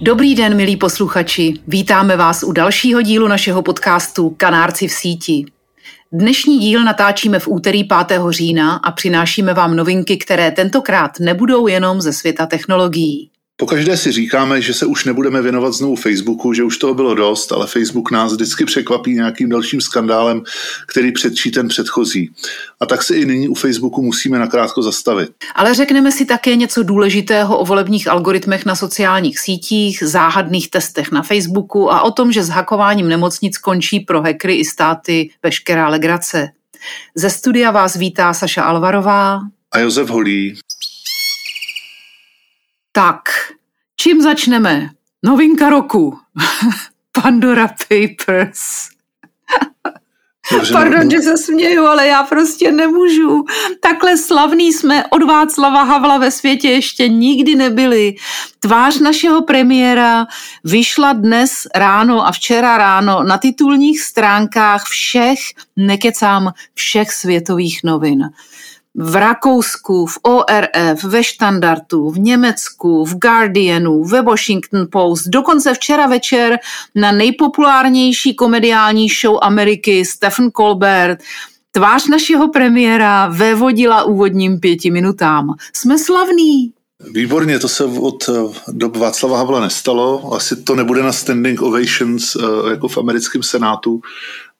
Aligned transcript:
Dobrý 0.00 0.34
den, 0.34 0.56
milí 0.56 0.76
posluchači. 0.76 1.54
Vítáme 1.66 2.16
vás 2.16 2.42
u 2.42 2.52
dalšího 2.52 3.02
dílu 3.02 3.28
našeho 3.28 3.62
podcastu 3.62 4.30
Kanárci 4.30 4.88
v 4.88 4.92
síti. 4.92 5.44
Dnešní 6.12 6.58
díl 6.58 6.84
natáčíme 6.84 7.38
v 7.38 7.48
úterý 7.48 7.84
5. 7.84 8.20
října 8.30 8.74
a 8.76 8.92
přinášíme 8.92 9.54
vám 9.54 9.76
novinky, 9.76 10.16
které 10.16 10.50
tentokrát 10.50 11.10
nebudou 11.20 11.66
jenom 11.66 12.00
ze 12.00 12.12
světa 12.12 12.46
technologií. 12.46 13.30
Pokaždé 13.60 13.96
si 13.96 14.12
říkáme, 14.12 14.62
že 14.62 14.74
se 14.74 14.86
už 14.86 15.04
nebudeme 15.04 15.42
věnovat 15.42 15.72
znovu 15.72 15.96
Facebooku, 15.96 16.52
že 16.52 16.64
už 16.64 16.78
toho 16.78 16.94
bylo 16.94 17.14
dost, 17.14 17.52
ale 17.52 17.66
Facebook 17.66 18.10
nás 18.10 18.32
vždycky 18.32 18.64
překvapí 18.64 19.14
nějakým 19.14 19.48
dalším 19.48 19.80
skandálem, 19.80 20.42
který 20.86 21.12
předčí 21.12 21.50
ten 21.50 21.68
předchozí. 21.68 22.30
A 22.80 22.86
tak 22.86 23.02
se 23.02 23.16
i 23.16 23.24
nyní 23.24 23.48
u 23.48 23.54
Facebooku 23.54 24.02
musíme 24.02 24.38
nakrátko 24.38 24.82
zastavit. 24.82 25.30
Ale 25.54 25.74
řekneme 25.74 26.12
si 26.12 26.24
také 26.24 26.56
něco 26.56 26.82
důležitého 26.82 27.58
o 27.58 27.64
volebních 27.64 28.08
algoritmech 28.08 28.66
na 28.66 28.76
sociálních 28.76 29.38
sítích, 29.38 30.02
záhadných 30.02 30.70
testech 30.70 31.12
na 31.12 31.22
Facebooku 31.22 31.92
a 31.92 32.02
o 32.02 32.10
tom, 32.10 32.32
že 32.32 32.42
s 32.42 32.48
hakováním 32.48 33.08
nemocnic 33.08 33.58
končí 33.58 34.00
pro 34.00 34.22
hackery 34.22 34.54
i 34.54 34.64
státy 34.64 35.30
veškerá 35.42 35.88
legrace. 35.88 36.48
Ze 37.14 37.30
studia 37.30 37.70
vás 37.70 37.96
vítá 37.96 38.34
Saša 38.34 38.62
Alvarová 38.62 39.40
a 39.72 39.78
Josef 39.78 40.08
Holí. 40.08 40.54
Tak, 42.92 43.22
čím 44.00 44.22
začneme? 44.22 44.90
Novinka 45.22 45.70
roku. 45.70 46.18
Pandora 47.22 47.68
Papers. 47.68 48.88
Dobře, 50.52 50.72
Pardon, 50.72 51.04
no, 51.04 51.10
že 51.10 51.20
se 51.20 51.38
směju, 51.38 51.86
ale 51.86 52.06
já 52.06 52.22
prostě 52.22 52.72
nemůžu. 52.72 53.44
Takhle 53.80 54.16
slavný 54.16 54.72
jsme 54.72 55.04
od 55.06 55.22
Václava 55.22 55.82
Havla 55.82 56.18
ve 56.18 56.30
světě 56.30 56.68
ještě 56.68 57.08
nikdy 57.08 57.54
nebyli. 57.54 58.14
Tvář 58.58 58.98
našeho 58.98 59.42
premiéra 59.42 60.26
vyšla 60.64 61.12
dnes 61.12 61.50
ráno 61.74 62.26
a 62.26 62.32
včera 62.32 62.78
ráno 62.78 63.22
na 63.22 63.38
titulních 63.38 64.00
stránkách 64.00 64.84
všech, 64.84 65.38
nekecám, 65.76 66.52
všech 66.74 67.12
světových 67.12 67.80
novin 67.84 68.30
v 68.94 69.16
Rakousku, 69.16 70.06
v 70.06 70.18
ORF, 70.22 71.04
ve 71.04 71.24
Standardu, 71.24 72.10
v 72.10 72.18
Německu, 72.18 73.04
v 73.04 73.14
Guardianu, 73.14 74.04
ve 74.04 74.22
Washington 74.22 74.86
Post, 74.90 75.26
dokonce 75.26 75.74
včera 75.74 76.06
večer 76.06 76.58
na 76.94 77.12
nejpopulárnější 77.12 78.34
komediální 78.34 79.08
show 79.08 79.38
Ameriky 79.42 80.04
Stephen 80.04 80.50
Colbert 80.50 81.18
tvář 81.72 82.08
našeho 82.08 82.48
premiéra 82.48 83.26
vévodila 83.26 84.04
úvodním 84.04 84.60
pěti 84.60 84.90
minutám. 84.90 85.54
Jsme 85.72 85.98
slavní. 85.98 86.72
Výborně, 87.12 87.58
to 87.58 87.68
se 87.68 87.84
od 87.84 88.28
eh, 88.28 88.32
dob 88.72 88.96
Václava 88.96 89.38
Havla 89.38 89.60
nestalo. 89.60 90.34
Asi 90.34 90.56
to 90.56 90.74
nebude 90.74 91.02
na 91.02 91.12
standing 91.12 91.62
ovations 91.62 92.36
eh, 92.36 92.70
jako 92.70 92.88
v 92.88 92.98
americkém 92.98 93.42
senátu, 93.42 94.00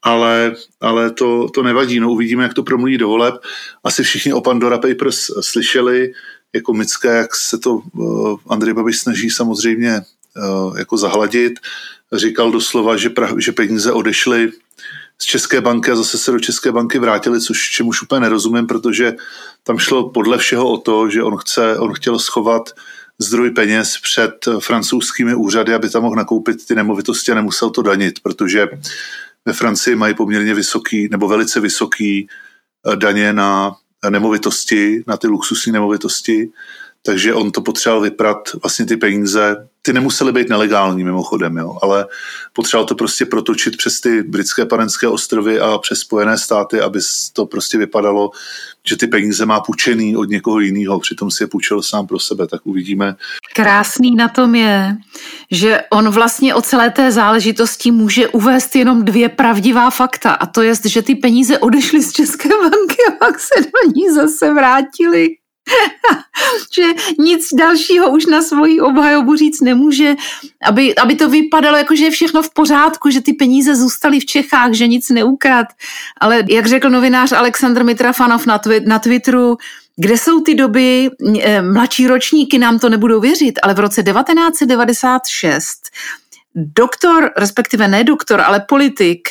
ale, 0.03 0.55
ale 0.81 1.11
to, 1.11 1.49
to 1.49 1.63
nevadí. 1.63 2.01
No, 2.01 2.11
uvidíme, 2.11 2.43
jak 2.43 2.55
to 2.55 2.63
promluví 2.63 2.99
do 2.99 3.09
voleb. 3.09 3.35
Asi 3.85 4.03
všichni 4.03 4.33
o 4.33 4.41
Pandora 4.41 4.79
Papers 4.79 5.31
slyšeli, 5.41 6.13
jako 6.55 6.75
mické, 6.75 7.09
jak 7.09 7.36
se 7.36 7.59
to 7.59 7.75
uh, 7.75 8.39
Andrej 8.48 8.75
Babiš 8.75 8.98
snaží 8.98 9.31
samozřejmě 9.31 10.01
uh, 10.37 10.79
jako 10.79 10.97
zahladit. 10.97 11.53
Říkal 12.13 12.51
doslova, 12.51 12.97
že, 12.97 13.11
pra, 13.11 13.29
že 13.39 13.53
peníze 13.53 13.92
odešly 13.92 14.53
z 15.19 15.25
České 15.25 15.61
banky 15.61 15.91
a 15.91 15.97
zase 15.97 16.19
se 16.19 16.33
do 16.33 16.41
České 16.41 16.73
banky 16.73 16.98
vrátili, 16.98 17.41
což 17.41 17.70
čemuž 17.70 18.03
úplně 18.03 18.20
nerozumím, 18.20 18.67
protože 18.67 19.13
tam 19.63 19.79
šlo 19.79 20.11
podle 20.11 20.39
všeho 20.39 20.70
o 20.70 20.77
to, 20.79 21.11
že 21.11 21.23
on, 21.23 21.37
chce, 21.37 21.79
on 21.79 21.92
chtěl 21.92 22.19
schovat 22.19 22.70
zdroj 23.19 23.51
peněz 23.51 23.98
před 24.03 24.48
francouzskými 24.58 25.35
úřady, 25.35 25.75
aby 25.75 25.91
tam 25.91 26.03
mohl 26.03 26.17
nakoupit 26.17 26.67
ty 26.67 26.75
nemovitosti 26.75 27.33
a 27.33 27.35
nemusel 27.35 27.70
to 27.70 27.83
danit, 27.83 28.20
protože 28.23 28.69
ve 29.48 29.55
Francii 29.55 29.97
mají 29.97 30.14
poměrně 30.14 30.55
vysoký 30.55 31.09
nebo 31.11 31.29
velice 31.29 31.61
vysoký 31.61 32.29
eh, 32.92 32.97
daně 32.97 33.33
na 33.33 33.77
nemovitosti, 34.11 35.05
na 35.07 35.17
ty 35.17 35.27
luxusní 35.27 35.73
nemovitosti, 35.73 36.51
takže 37.03 37.35
on 37.35 37.51
to 37.51 37.61
potřeboval 37.61 38.03
vyprat 38.03 38.39
vlastně 38.63 38.87
ty 38.87 38.97
peníze 38.97 39.69
ty 39.89 39.93
nemusely 39.93 40.33
být 40.33 40.49
nelegální 40.49 41.05
mimochodem, 41.05 41.57
jo, 41.57 41.79
ale 41.83 42.07
potřeboval 42.53 42.87
to 42.87 42.95
prostě 42.95 43.27
protočit 43.27 43.77
přes 43.77 44.01
ty 44.01 44.23
britské 44.23 44.67
panenské 44.67 45.09
ostrovy 45.09 45.61
a 45.61 45.79
přes 45.79 45.99
Spojené 45.99 46.39
státy, 46.39 46.81
aby 46.81 47.01
to 47.33 47.47
prostě 47.47 47.79
vypadalo, 47.79 48.31
že 48.89 48.97
ty 48.97 49.07
peníze 49.07 49.47
má 49.47 49.61
půjčený 49.61 50.17
od 50.17 50.29
někoho 50.29 50.61
jiného, 50.61 51.01
přitom 51.01 51.31
si 51.31 51.43
je 51.43 51.47
půjčil 51.47 51.83
sám 51.83 52.07
pro 52.07 52.19
sebe, 52.19 52.47
tak 52.47 52.61
uvidíme. 52.65 53.17
Krásný 53.55 54.17
na 54.17 54.29
tom 54.29 54.55
je, 54.55 54.97
že 55.51 55.81
on 55.91 56.09
vlastně 56.11 56.55
o 56.55 56.63
celé 56.63 56.91
té 56.91 57.13
záležitosti 57.13 57.91
může 57.91 58.29
uvést 58.29 58.77
jenom 58.77 59.05
dvě 59.05 59.29
pravdivá 59.29 59.91
fakta 59.91 60.33
a 60.33 60.47
to 60.47 60.63
je, 60.63 60.75
že 60.85 61.03
ty 61.03 61.15
peníze 61.15 61.59
odešly 61.59 62.03
z 62.03 62.13
České 62.13 62.49
banky 62.49 62.97
a 63.09 63.13
pak 63.19 63.41
se 63.41 63.61
do 63.61 63.93
ní 63.97 64.15
zase 64.15 64.55
vrátily. 64.55 65.29
že 66.74 66.83
nic 67.18 67.48
dalšího 67.55 68.11
už 68.11 68.27
na 68.27 68.42
svoji 68.42 68.80
obhajobu 68.80 69.36
říct 69.36 69.61
nemůže, 69.61 70.14
aby, 70.64 70.95
aby 70.95 71.14
to 71.14 71.29
vypadalo 71.29 71.77
jako, 71.77 71.96
že 71.96 72.05
je 72.05 72.11
všechno 72.11 72.42
v 72.42 72.55
pořádku, 72.55 73.11
že 73.11 73.20
ty 73.20 73.33
peníze 73.33 73.77
zůstaly 73.77 74.20
v 74.20 74.27
Čechách, 74.27 74.73
že 74.73 74.86
nic 74.86 75.11
neukrad. 75.11 75.67
Ale 76.20 76.45
jak 76.48 76.67
řekl 76.67 76.90
novinář 76.90 77.33
Aleksandr 77.33 77.84
Mitrafanov 77.84 78.46
na, 78.46 78.58
twi- 78.58 78.86
na 78.86 78.98
Twitteru, 78.98 79.57
kde 79.96 80.18
jsou 80.18 80.40
ty 80.40 80.55
doby, 80.55 81.11
eh, 81.40 81.62
mladší 81.62 82.07
ročníky 82.07 82.58
nám 82.58 82.78
to 82.78 82.89
nebudou 82.89 83.20
věřit, 83.20 83.58
ale 83.62 83.74
v 83.74 83.78
roce 83.78 84.02
1996 84.02 85.90
doktor, 86.55 87.30
respektive 87.36 87.89
ne 87.89 88.05
doktor, 88.05 88.40
ale 88.40 88.61
politik 88.61 89.28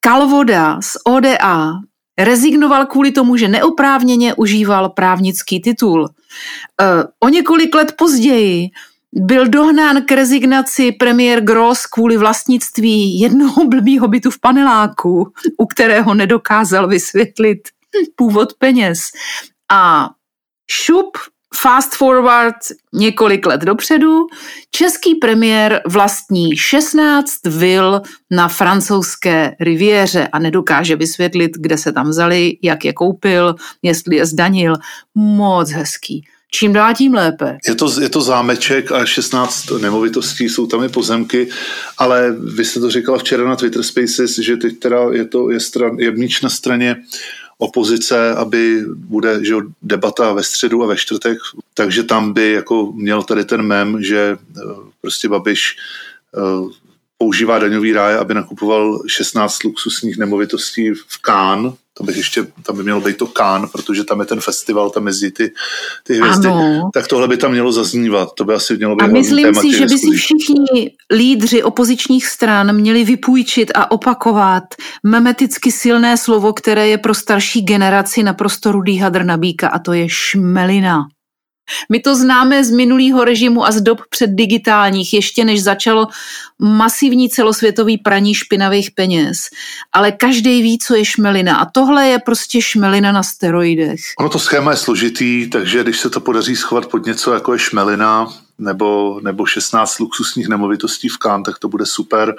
Kalvoda 0.00 0.80
z 0.80 0.96
ODA 1.04 1.72
rezignoval 2.18 2.86
kvůli 2.86 3.12
tomu, 3.12 3.36
že 3.36 3.48
neoprávněně 3.48 4.34
užíval 4.34 4.88
právnický 4.88 5.60
titul. 5.60 6.08
E, 6.08 6.84
o 7.20 7.28
několik 7.28 7.74
let 7.74 7.94
později 7.98 8.68
byl 9.12 9.48
dohnán 9.48 10.02
k 10.02 10.12
rezignaci 10.12 10.92
premiér 10.92 11.40
Gross 11.40 11.86
kvůli 11.86 12.16
vlastnictví 12.16 13.20
jednoho 13.20 13.64
blbýho 13.64 14.08
bytu 14.08 14.30
v 14.30 14.40
paneláku, 14.40 15.32
u 15.58 15.66
kterého 15.66 16.14
nedokázal 16.14 16.88
vysvětlit 16.88 17.58
původ 18.16 18.54
peněz. 18.54 19.00
A 19.72 20.10
šup 20.70 21.18
Fast 21.54 21.94
forward 21.94 22.56
několik 22.92 23.46
let 23.46 23.60
dopředu, 23.60 24.26
český 24.70 25.14
premiér 25.14 25.80
vlastní 25.86 26.56
16 26.56 27.32
vil 27.46 28.02
na 28.30 28.48
francouzské 28.48 29.56
riviéře 29.60 30.28
a 30.32 30.38
nedokáže 30.38 30.96
vysvětlit, 30.96 31.50
kde 31.58 31.78
se 31.78 31.92
tam 31.92 32.08
vzali, 32.08 32.58
jak 32.62 32.84
je 32.84 32.92
koupil, 32.92 33.54
jestli 33.82 34.16
je 34.16 34.26
zdanil. 34.26 34.74
Moc 35.14 35.70
hezký. 35.70 36.24
Čím 36.50 36.72
dál 36.72 36.94
tím 36.94 37.14
lépe. 37.14 37.58
Je 37.68 37.74
to, 37.74 38.00
je 38.00 38.08
to 38.08 38.20
zámeček 38.20 38.92
a 38.92 39.06
16 39.06 39.70
nemovitostí, 39.70 40.48
jsou 40.48 40.66
tam 40.66 40.84
i 40.84 40.88
pozemky, 40.88 41.48
ale 41.98 42.36
vy 42.54 42.64
jste 42.64 42.80
to 42.80 42.90
říkala 42.90 43.18
včera 43.18 43.48
na 43.48 43.56
Twitter 43.56 43.82
Spaces, 43.82 44.38
že 44.38 44.56
teď 44.56 44.78
teda 44.78 44.98
je 45.12 45.24
to 45.24 45.50
je, 45.50 45.60
stran, 45.60 45.98
je 45.98 46.10
míč 46.10 46.40
na 46.40 46.48
straně 46.48 46.96
opozice, 47.58 48.34
aby 48.34 48.82
bude 48.94 49.44
že 49.44 49.54
debata 49.82 50.32
ve 50.32 50.42
středu 50.42 50.82
a 50.82 50.86
ve 50.86 50.96
čtvrtek, 50.96 51.38
takže 51.74 52.02
tam 52.02 52.32
by 52.32 52.52
jako 52.52 52.92
měl 52.92 53.22
tady 53.22 53.44
ten 53.44 53.62
mem, 53.62 54.02
že 54.02 54.38
eh, 54.56 54.60
prostě 55.00 55.28
Babiš 55.28 55.76
eh, 56.36 56.72
používá 57.18 57.58
daňový 57.58 57.92
ráje, 57.92 58.18
aby 58.18 58.34
nakupoval 58.34 59.02
16 59.06 59.64
luxusních 59.64 60.18
nemovitostí 60.18 60.90
v 60.94 61.22
Kán, 61.22 61.74
tam, 61.98 62.06
bych 62.06 62.16
ještě, 62.16 62.46
tam 62.62 62.76
by 62.76 62.82
mělo 62.82 63.00
být 63.00 63.16
to 63.16 63.26
Kán, 63.26 63.68
protože 63.72 64.04
tam 64.04 64.20
je 64.20 64.26
ten 64.26 64.40
festival, 64.40 64.90
tam 64.90 65.06
jezdí 65.06 65.30
ty, 65.30 65.52
ty 66.02 66.14
hvězdy, 66.14 66.48
ano. 66.48 66.90
tak 66.94 67.06
tohle 67.06 67.28
by 67.28 67.36
tam 67.36 67.50
mělo 67.50 67.72
zaznívat. 67.72 68.28
To 68.34 68.44
by 68.44 68.54
asi 68.54 68.76
mělo 68.76 68.96
být 68.96 69.04
A 69.04 69.06
myslím 69.06 69.54
si, 69.54 69.72
že 69.72 69.86
by 69.86 69.98
si 69.98 70.10
všichni 70.10 70.90
lídři 71.12 71.62
opozičních 71.62 72.26
stran 72.26 72.72
měli 72.72 73.04
vypůjčit 73.04 73.70
a 73.74 73.90
opakovat 73.90 74.64
memeticky 75.02 75.72
silné 75.72 76.16
slovo, 76.16 76.52
které 76.52 76.88
je 76.88 76.98
pro 76.98 77.14
starší 77.14 77.62
generaci 77.62 78.22
naprosto 78.22 78.72
rudý 78.72 78.98
hadr 78.98 79.24
nabíka 79.24 79.68
a 79.68 79.78
to 79.78 79.92
je 79.92 80.06
šmelina. 80.08 81.08
My 81.88 82.00
to 82.00 82.16
známe 82.16 82.64
z 82.64 82.70
minulého 82.70 83.24
režimu 83.24 83.66
a 83.66 83.70
z 83.70 83.80
dob 83.80 84.00
předdigitálních, 84.10 85.14
ještě 85.14 85.44
než 85.44 85.62
začalo 85.62 86.06
masivní 86.58 87.30
celosvětový 87.30 87.98
praní 87.98 88.34
špinavých 88.34 88.90
peněz. 88.90 89.48
Ale 89.92 90.12
každý 90.12 90.62
ví, 90.62 90.78
co 90.78 90.94
je 90.94 91.04
šmelina. 91.04 91.56
A 91.56 91.64
tohle 91.64 92.06
je 92.06 92.18
prostě 92.18 92.62
šmelina 92.62 93.12
na 93.12 93.22
steroidech. 93.22 94.00
Ono 94.18 94.28
to 94.28 94.38
schéma 94.38 94.70
je 94.70 94.76
složitý, 94.76 95.50
takže 95.50 95.82
když 95.82 95.98
se 95.98 96.10
to 96.10 96.20
podaří 96.20 96.56
schovat 96.56 96.86
pod 96.86 97.06
něco, 97.06 97.34
jako 97.34 97.52
je 97.52 97.58
šmelina, 97.58 98.28
nebo, 98.58 99.20
nebo 99.22 99.46
16 99.46 99.98
luxusních 99.98 100.48
nemovitostí 100.48 101.08
v 101.08 101.18
Kán, 101.18 101.42
tak 101.42 101.58
to 101.58 101.68
bude 101.68 101.86
super. 101.86 102.34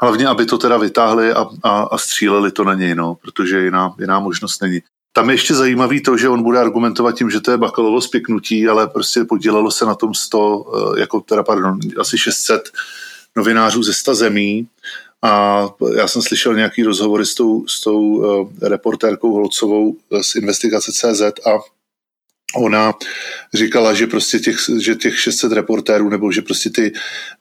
Hlavně, 0.00 0.26
aby 0.26 0.46
to 0.46 0.58
teda 0.58 0.76
vytáhli 0.76 1.32
a, 1.32 1.46
a, 1.62 1.82
a 1.82 1.98
stříleli 1.98 2.52
to 2.52 2.64
na 2.64 2.74
něj, 2.74 2.94
no, 2.94 3.14
protože 3.14 3.64
jiná, 3.64 3.94
jiná 3.98 4.20
možnost 4.20 4.62
není. 4.62 4.80
Tam 5.16 5.30
je 5.30 5.34
ještě 5.34 5.54
zajímavý 5.54 6.02
to, 6.02 6.16
že 6.16 6.28
on 6.28 6.42
bude 6.42 6.58
argumentovat 6.58 7.12
tím, 7.12 7.30
že 7.30 7.40
to 7.40 7.50
je 7.50 7.58
bakalovo 7.58 8.00
spěknutí, 8.00 8.68
ale 8.68 8.86
prostě 8.86 9.24
podílelo 9.24 9.70
se 9.70 9.84
na 9.84 9.94
tom 9.94 10.14
100, 10.14 10.66
eh, 10.96 11.00
jako 11.00 11.20
teda, 11.20 11.42
pardon, 11.42 11.78
asi 11.98 12.18
600 12.18 12.70
novinářů 13.36 13.82
ze 13.82 13.94
100 13.94 14.14
zemí. 14.14 14.68
A 15.22 15.64
já 15.96 16.08
jsem 16.08 16.22
slyšel 16.22 16.54
nějaký 16.54 16.82
rozhovory 16.82 17.26
s 17.26 17.34
tou, 17.34 17.66
s 17.66 17.80
tou 17.80 18.00
uh, 18.00 18.48
reportérkou 18.62 19.32
Holcovou 19.32 19.96
z 20.22 20.34
investigace 20.34 20.92
CZ 20.92 21.22
a 21.22 21.58
ona 22.56 22.94
říkala, 23.54 23.94
že 23.94 24.06
prostě 24.06 24.38
těch, 24.38 24.56
že 24.78 24.94
těch 24.94 25.20
600 25.20 25.52
reportérů 25.52 26.08
nebo 26.08 26.32
že 26.32 26.42
prostě 26.42 26.70
ty 26.70 26.92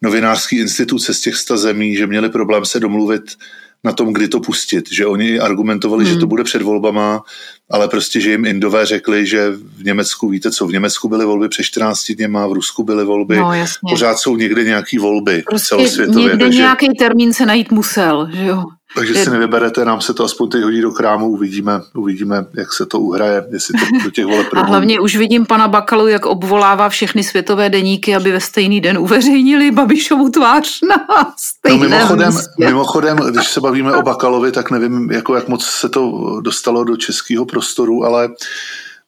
novinářské 0.02 0.56
instituce 0.56 1.14
z 1.14 1.22
těch 1.22 1.36
100 1.36 1.58
zemí, 1.58 1.96
že 1.96 2.08
měli 2.08 2.30
problém 2.30 2.66
se 2.66 2.80
domluvit 2.80 3.38
na 3.84 3.92
tom, 3.92 4.14
kdy 4.14 4.28
to 4.28 4.40
pustit, 4.40 4.92
že 4.92 5.06
oni 5.06 5.40
argumentovali, 5.40 6.06
hmm. 6.06 6.14
že 6.14 6.20
to 6.20 6.28
bude 6.28 6.44
před 6.44 6.62
volbama, 6.62 7.24
ale 7.72 7.88
prostě, 7.88 8.22
že 8.22 8.32
jim 8.32 8.46
Indové 8.46 8.86
řekli, 8.86 9.28
že 9.28 9.52
v 9.52 9.84
Německu, 9.84 10.30
víte 10.30 10.52
co, 10.52 10.68
v 10.68 10.72
Německu 10.72 11.10
byly 11.10 11.26
volby 11.26 11.50
před 11.50 11.64
14 11.64 12.12
dněma, 12.12 12.48
v 12.48 12.54
Rusku 12.54 12.84
byly 12.84 13.06
volby, 13.06 13.38
no, 13.38 13.54
jasně. 13.54 13.90
pořád 13.90 14.18
jsou 14.18 14.38
někde 14.38 14.64
nějaký 14.64 14.98
volby 14.98 15.44
prostě 15.50 15.68
celosvětově. 15.68 16.24
Někde 16.24 16.46
takže... 16.46 16.60
nějaký 16.60 16.90
termín 17.00 17.34
se 17.34 17.46
najít 17.46 17.72
musel, 17.72 18.30
že 18.34 18.46
jo. 18.46 18.64
Takže 18.96 19.16
si 19.16 19.30
nevyberete, 19.30 19.86
nám 19.86 20.02
se 20.02 20.14
to 20.14 20.24
aspoň 20.24 20.50
teď 20.50 20.64
hodí 20.64 20.82
do 20.82 20.92
krámu, 20.92 21.30
uvidíme, 21.30 21.82
uvidíme, 21.94 22.46
jak 22.54 22.74
se 22.74 22.86
to 22.86 23.00
uhraje, 23.00 23.46
jestli 23.52 23.74
to 23.80 23.86
do 24.04 24.12
těch 24.12 24.26
voleb 24.26 24.48
A 24.54 24.62
hlavně 24.62 25.00
už 25.00 25.16
vidím 25.16 25.46
pana 25.46 25.68
Bakalu, 25.68 26.08
jak 26.08 26.26
obvolává 26.26 26.90
všechny 26.90 27.24
světové 27.24 27.70
deníky, 27.70 28.16
aby 28.16 28.32
ve 28.32 28.40
stejný 28.40 28.82
den 28.82 28.98
uveřejnili 28.98 29.72
Babišovu 29.72 30.30
tvář 30.30 30.80
na 30.90 31.08
stejném 31.38 31.90
no 31.90 31.98
mimochodem, 31.98 32.28
místě. 32.28 32.66
mimochodem, 32.66 33.18
když 33.18 33.48
se 33.48 33.62
bavíme 33.62 33.94
o 33.94 34.02
Bakalovi, 34.02 34.52
tak 34.52 34.72
nevím, 34.72 35.12
jako 35.12 35.36
jak 35.36 35.48
moc 35.48 35.66
se 35.66 35.90
to 35.90 36.38
dostalo 36.42 36.84
do 36.84 36.98
českého 36.98 37.46
prostoru, 37.46 38.06
ale 38.06 38.30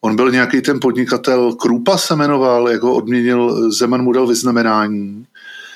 on 0.01 0.15
byl 0.15 0.31
nějaký 0.31 0.61
ten 0.61 0.79
podnikatel, 0.79 1.53
Krupa 1.53 1.97
se 1.97 2.15
jmenoval, 2.15 2.69
jako 2.69 2.93
odměnil, 2.93 3.71
Zeman 3.71 4.01
mu 4.01 4.11
dal 4.11 4.27
vyznamenání, 4.27 5.25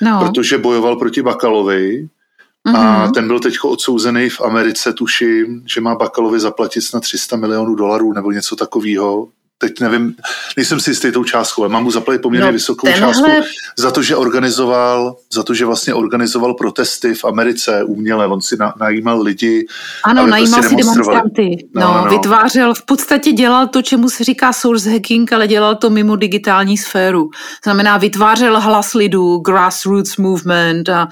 no. 0.00 0.20
protože 0.20 0.58
bojoval 0.58 0.96
proti 0.96 1.22
Bakalovi 1.22 2.08
Mm-hmm. 2.68 2.76
A 2.76 3.04
mhm. 3.04 3.12
ten 3.12 3.26
byl 3.26 3.40
teď 3.40 3.54
odsouzený 3.64 4.28
v 4.28 4.40
Americe, 4.40 4.92
tuším, 4.92 5.62
že 5.66 5.80
má 5.80 5.94
Bakalovi 5.94 6.40
zaplatit 6.40 6.84
na 6.94 7.00
300 7.00 7.36
milionů 7.36 7.74
dolarů 7.74 8.12
nebo 8.12 8.32
něco 8.32 8.56
takového 8.56 9.28
teď 9.60 9.80
nevím, 9.80 10.14
nejsem 10.56 10.80
si 10.80 10.90
jistý 10.90 11.12
tou 11.12 11.24
částkou, 11.24 11.62
ale 11.62 11.72
mám 11.72 11.82
mu 11.82 11.90
zaplatit 11.90 12.22
poměrně 12.22 12.46
no, 12.46 12.52
vysokou 12.52 12.86
tenhle... 12.86 13.12
částku 13.12 13.30
za 13.78 13.90
to, 13.90 14.02
že 14.02 14.16
organizoval, 14.16 15.16
za 15.32 15.42
to, 15.42 15.54
že 15.54 15.66
vlastně 15.66 15.94
organizoval 15.94 16.54
protesty 16.54 17.14
v 17.14 17.24
Americe 17.24 17.84
uměle, 17.84 18.26
on 18.26 18.40
si 18.40 18.56
na, 18.56 18.74
najímal 18.80 19.22
lidi. 19.22 19.66
Ano, 20.04 20.26
najímal 20.26 20.60
prostě 20.60 20.76
si 20.76 20.82
demonstranty. 20.82 21.66
No, 21.74 21.80
no, 21.80 22.04
no, 22.04 22.10
vytvářel, 22.10 22.74
v 22.74 22.82
podstatě 22.82 23.32
dělal 23.32 23.66
to, 23.66 23.82
čemu 23.82 24.10
se 24.10 24.24
říká 24.24 24.52
source 24.52 24.90
hacking, 24.90 25.32
ale 25.32 25.48
dělal 25.48 25.76
to 25.76 25.90
mimo 25.90 26.16
digitální 26.16 26.78
sféru. 26.78 27.30
Znamená, 27.64 27.96
vytvářel 27.96 28.60
hlas 28.60 28.94
lidů, 28.94 29.38
grassroots 29.38 30.16
movement 30.16 30.88
a 30.88 31.08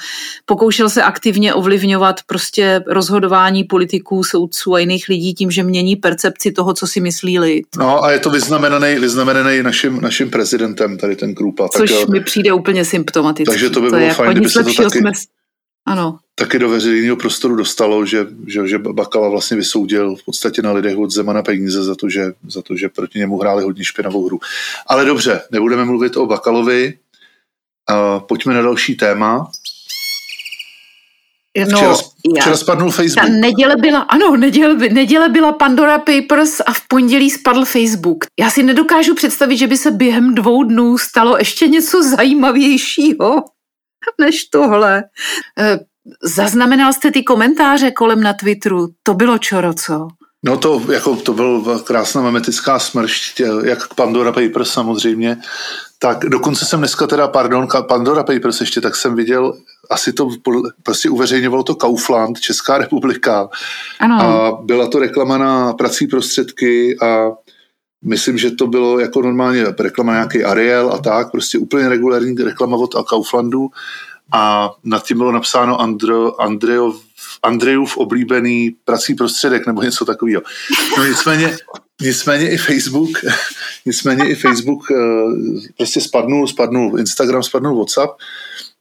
pokoušel 0.47 0.91
se 0.91 1.03
aktivně 1.03 1.55
ovlivňovat 1.55 2.21
prostě 2.27 2.85
rozhodování 2.87 3.65
politiků, 3.65 4.25
soudců 4.25 4.75
a 4.75 4.79
jiných 4.79 5.09
lidí 5.09 5.35
tím, 5.35 5.51
že 5.51 5.63
mění 5.63 5.97
percepci 5.97 6.53
toho, 6.53 6.75
co 6.75 6.87
si 6.87 7.01
myslí 7.01 7.39
lid. 7.39 7.67
No 7.79 8.05
a 8.05 8.11
je 8.11 8.19
to 8.19 8.38
vyznamenaný, 8.39 8.95
vyznamenaný 8.95 9.63
naším, 9.63 10.01
naším 10.01 10.31
prezidentem, 10.31 10.99
tady 10.99 11.17
ten 11.17 11.35
Krupa. 11.35 11.69
Což 11.69 11.91
tak, 11.91 12.09
mi 12.09 12.21
přijde 12.21 12.53
úplně 12.53 12.85
symptomatické. 12.85 13.53
Takže 13.53 13.71
to 13.71 13.81
by 13.81 13.91
bylo 13.91 14.09
to 14.09 14.15
fajn, 14.15 14.31
kdyby 14.31 14.51
se 14.51 14.65
to 14.65 14.83
taky, 14.83 14.99
jsme... 14.99 15.11
ano. 15.87 16.19
taky 16.35 16.59
do 16.59 16.69
veřejného 16.69 17.17
prostoru 17.17 17.57
dostalo, 17.57 18.07
že, 18.07 18.27
že, 18.47 18.69
že 18.69 18.79
Bakala 18.79 19.29
vlastně 19.29 19.57
vysoudil 19.57 20.17
v 20.17 20.25
podstatě 20.25 20.63
na 20.63 20.73
lidech 20.73 20.97
od 20.97 21.11
Zemana 21.11 21.43
peníze 21.43 21.83
za 21.83 21.95
to, 21.95 22.09
že, 22.09 22.33
za 22.49 22.63
to, 22.63 22.77
že 22.77 22.89
proti 22.89 23.19
němu 23.19 23.39
hráli 23.39 23.65
hodně 23.65 23.85
špinavou 23.85 24.27
hru. 24.27 24.41
Ale 24.87 25.05
dobře, 25.05 25.41
nebudeme 25.51 25.85
mluvit 25.85 26.17
o 26.17 26.27
Bakalovi. 26.27 26.95
Uh, 27.91 28.21
pojďme 28.21 28.55
na 28.55 28.63
další 28.63 28.95
téma. 28.95 29.51
No, 31.67 31.77
včera, 31.77 31.95
včera 32.41 32.57
spadnul 32.57 32.91
Facebook. 32.91 33.27
Ta 33.27 33.33
neděle 33.33 33.77
byla, 33.77 34.01
ano, 34.01 34.37
neděle, 34.37 34.75
neděle 34.75 35.29
byla 35.29 35.53
Pandora 35.53 35.99
Papers 35.99 36.61
a 36.67 36.73
v 36.73 36.81
pondělí 36.89 37.31
spadl 37.31 37.65
Facebook. 37.65 38.25
Já 38.41 38.51
si 38.51 38.63
nedokážu 38.63 39.15
představit, 39.15 39.57
že 39.57 39.67
by 39.67 39.77
se 39.77 39.91
během 39.91 40.35
dvou 40.35 40.65
dnů 40.65 40.99
stalo 40.99 41.39
ještě 41.39 41.69
něco 41.69 42.03
zajímavějšího 42.03 43.43
než 44.21 44.45
tohle. 44.45 45.05
Eh, 45.59 45.79
zaznamenal 46.23 46.93
jste 46.93 47.11
ty 47.11 47.23
komentáře 47.23 47.91
kolem 47.91 48.23
na 48.23 48.33
Twitteru? 48.33 48.89
To 49.03 49.15
bylo 49.15 49.39
čoro, 49.39 49.75
co? 49.75 50.09
No 50.45 50.57
to, 50.57 50.83
jako, 50.93 51.17
to 51.17 51.33
byl 51.33 51.79
krásná 51.85 52.23
memetická 52.23 52.79
smršť, 52.79 53.41
jak 53.65 53.95
Pandora 53.95 54.33
Papers 54.33 54.71
samozřejmě, 54.71 55.37
tak 55.99 56.19
dokonce 56.19 56.65
jsem 56.65 56.79
dneska 56.79 57.07
teda, 57.07 57.29
pardon, 57.29 57.69
Pandora 57.89 58.23
Papers 58.23 58.61
ještě, 58.61 58.81
tak 58.81 58.97
jsem 58.97 59.15
viděl, 59.15 59.55
asi 59.91 60.13
to 60.13 60.29
prostě 60.83 61.11
uveřejňovalo 61.11 61.63
to 61.63 61.75
Kaufland, 61.75 62.41
Česká 62.41 62.79
republika. 62.79 63.49
Ano. 64.01 64.23
A 64.23 64.59
byla 64.63 64.87
to 64.87 64.99
reklama 64.99 65.39
na 65.39 65.73
prací 65.73 66.07
prostředky 66.07 66.99
a 67.01 67.31
myslím, 68.05 68.39
že 68.39 68.51
to 68.51 68.67
bylo 68.67 68.99
jako 68.99 69.23
normálně 69.23 69.65
reklama 69.79 70.13
nějaký 70.13 70.45
Ariel 70.45 70.93
a 70.93 70.99
tak, 70.99 71.31
prostě 71.31 71.59
úplně 71.59 71.89
regulární 71.89 72.35
reklama 72.35 72.77
od 72.77 72.95
Kauflandu 73.09 73.71
a 74.33 74.71
nad 74.85 75.05
tím 75.05 75.19
bylo 75.19 75.33
napsáno 75.33 75.81
Andro, 75.81 76.41
Andreov, 76.41 76.97
Andrejův 77.43 77.97
oblíbený 77.97 78.77
prací 78.85 79.15
prostředek 79.15 79.67
nebo 79.67 79.83
něco 79.83 80.05
takového. 80.05 80.43
No 80.99 81.05
nicméně, 81.05 81.57
nicméně 82.03 82.51
i 82.51 82.57
Facebook, 82.57 83.11
nicméně 83.87 84.29
i 84.29 84.35
Facebook 84.35 84.91
eh, 84.91 84.95
prostě 85.77 86.01
spadnul, 86.01 86.49
spadnul 86.49 86.99
Instagram, 86.99 87.43
spadnul 87.43 87.77
WhatsApp. 87.77 88.13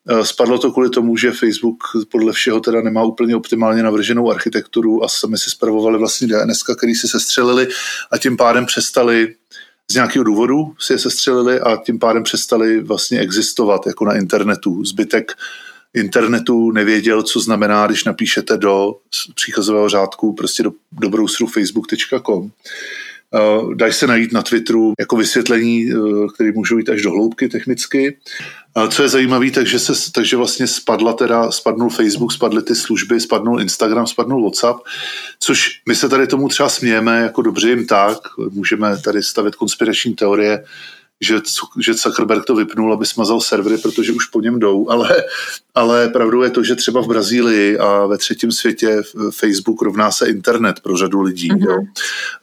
Eh, 0.10 0.25
spadlo 0.25 0.58
to 0.58 0.72
kvůli 0.72 0.90
tomu, 0.90 1.18
že 1.18 1.31
Facebook 1.31 1.84
podle 2.12 2.34
všeho 2.34 2.60
teda 2.60 2.81
nemá 2.81 3.04
úplně 3.04 3.36
optimálně 3.36 3.84
navrženou 3.84 4.31
architekturu 4.31 5.04
a 5.04 5.07
sami 5.07 5.38
si 5.38 5.50
spravovali 5.50 5.97
vlastně 5.97 6.28
DNS, 6.28 6.64
který 6.78 6.95
si 6.95 7.07
sestřelili 7.07 7.68
a 8.12 8.18
tím 8.18 8.38
pádem 8.38 8.66
přestali 8.66 9.36
z 9.92 9.95
nějakého 9.95 10.24
důvodu 10.24 10.74
si 10.80 10.94
je 10.94 11.00
sestřelili 11.00 11.59
a 11.59 11.78
tím 11.78 12.00
pádem 12.00 12.24
přestali 12.24 12.81
vlastně 12.81 13.19
existovat 13.19 13.88
jako 13.88 14.06
na 14.06 14.16
internetu. 14.16 14.86
Zbytek 14.86 15.31
internetu 15.94 16.71
nevěděl, 16.71 17.24
co 17.24 17.40
znamená, 17.40 17.88
když 17.88 18.04
napíšete 18.04 18.57
do 18.57 18.95
příkazového 19.36 19.90
řádku 19.90 20.33
prostě 20.33 20.64
do, 20.64 20.71
do 20.92 21.09
browseru 21.09 21.47
facebook.com. 21.47 22.52
Uh, 23.31 23.74
dají 23.74 23.94
se 23.94 24.07
najít 24.07 24.34
na 24.34 24.42
Twitteru 24.42 24.94
jako 25.00 25.16
vysvětlení, 25.16 25.94
uh, 25.94 26.28
které 26.34 26.52
můžou 26.52 26.78
jít 26.78 26.90
až 26.90 27.02
do 27.02 27.12
hloubky 27.12 27.50
technicky. 27.50 28.18
Co 28.90 29.04
je 29.04 29.10
zajímavé, 29.10 29.52
takže, 29.52 29.80
se, 29.80 30.12
takže 30.12 30.38
vlastně 30.38 30.68
spadla 30.68 31.14
teda, 31.14 31.52
spadnul 31.52 31.90
Facebook, 31.90 32.34
spadly 32.34 32.64
ty 32.64 32.76
služby, 32.76 33.19
spadnul 33.19 33.62
Instagram, 33.62 34.07
spadnul 34.07 34.42
WhatsApp, 34.42 34.80
což 35.40 35.81
my 35.88 35.96
se 35.96 36.10
tady 36.10 36.28
tomu 36.28 36.48
třeba 36.48 36.69
smějeme, 36.69 37.22
jako 37.22 37.42
dobře 37.42 37.69
jim 37.69 37.86
tak, 37.88 38.18
můžeme 38.50 38.98
tady 38.98 39.24
stavit 39.24 39.56
konspirační 39.56 40.14
teorie, 40.14 40.64
že, 41.21 41.40
že 41.80 41.94
Zuckerberg 41.94 42.45
to 42.45 42.56
vypnul, 42.56 42.94
aby 42.94 43.06
smazal 43.06 43.42
servery, 43.42 43.78
protože 43.78 44.14
už 44.14 44.26
po 44.26 44.42
něm 44.42 44.59
jdou, 44.59 44.90
ale, 44.90 45.24
ale 45.76 46.09
pravdou 46.09 46.42
je 46.42 46.50
to, 46.50 46.64
že 46.64 46.76
třeba 46.76 47.02
v 47.02 47.07
Brazílii 47.07 47.78
a 47.78 48.06
ve 48.06 48.18
třetím 48.18 48.52
světě 48.52 49.02
Facebook 49.31 49.81
rovná 49.81 50.12
se 50.12 50.30
internet 50.30 50.80
pro 50.80 50.97
řadu 50.97 51.21
lidí. 51.21 51.52
Mm-hmm. 51.52 51.69
Jo. 51.69 51.78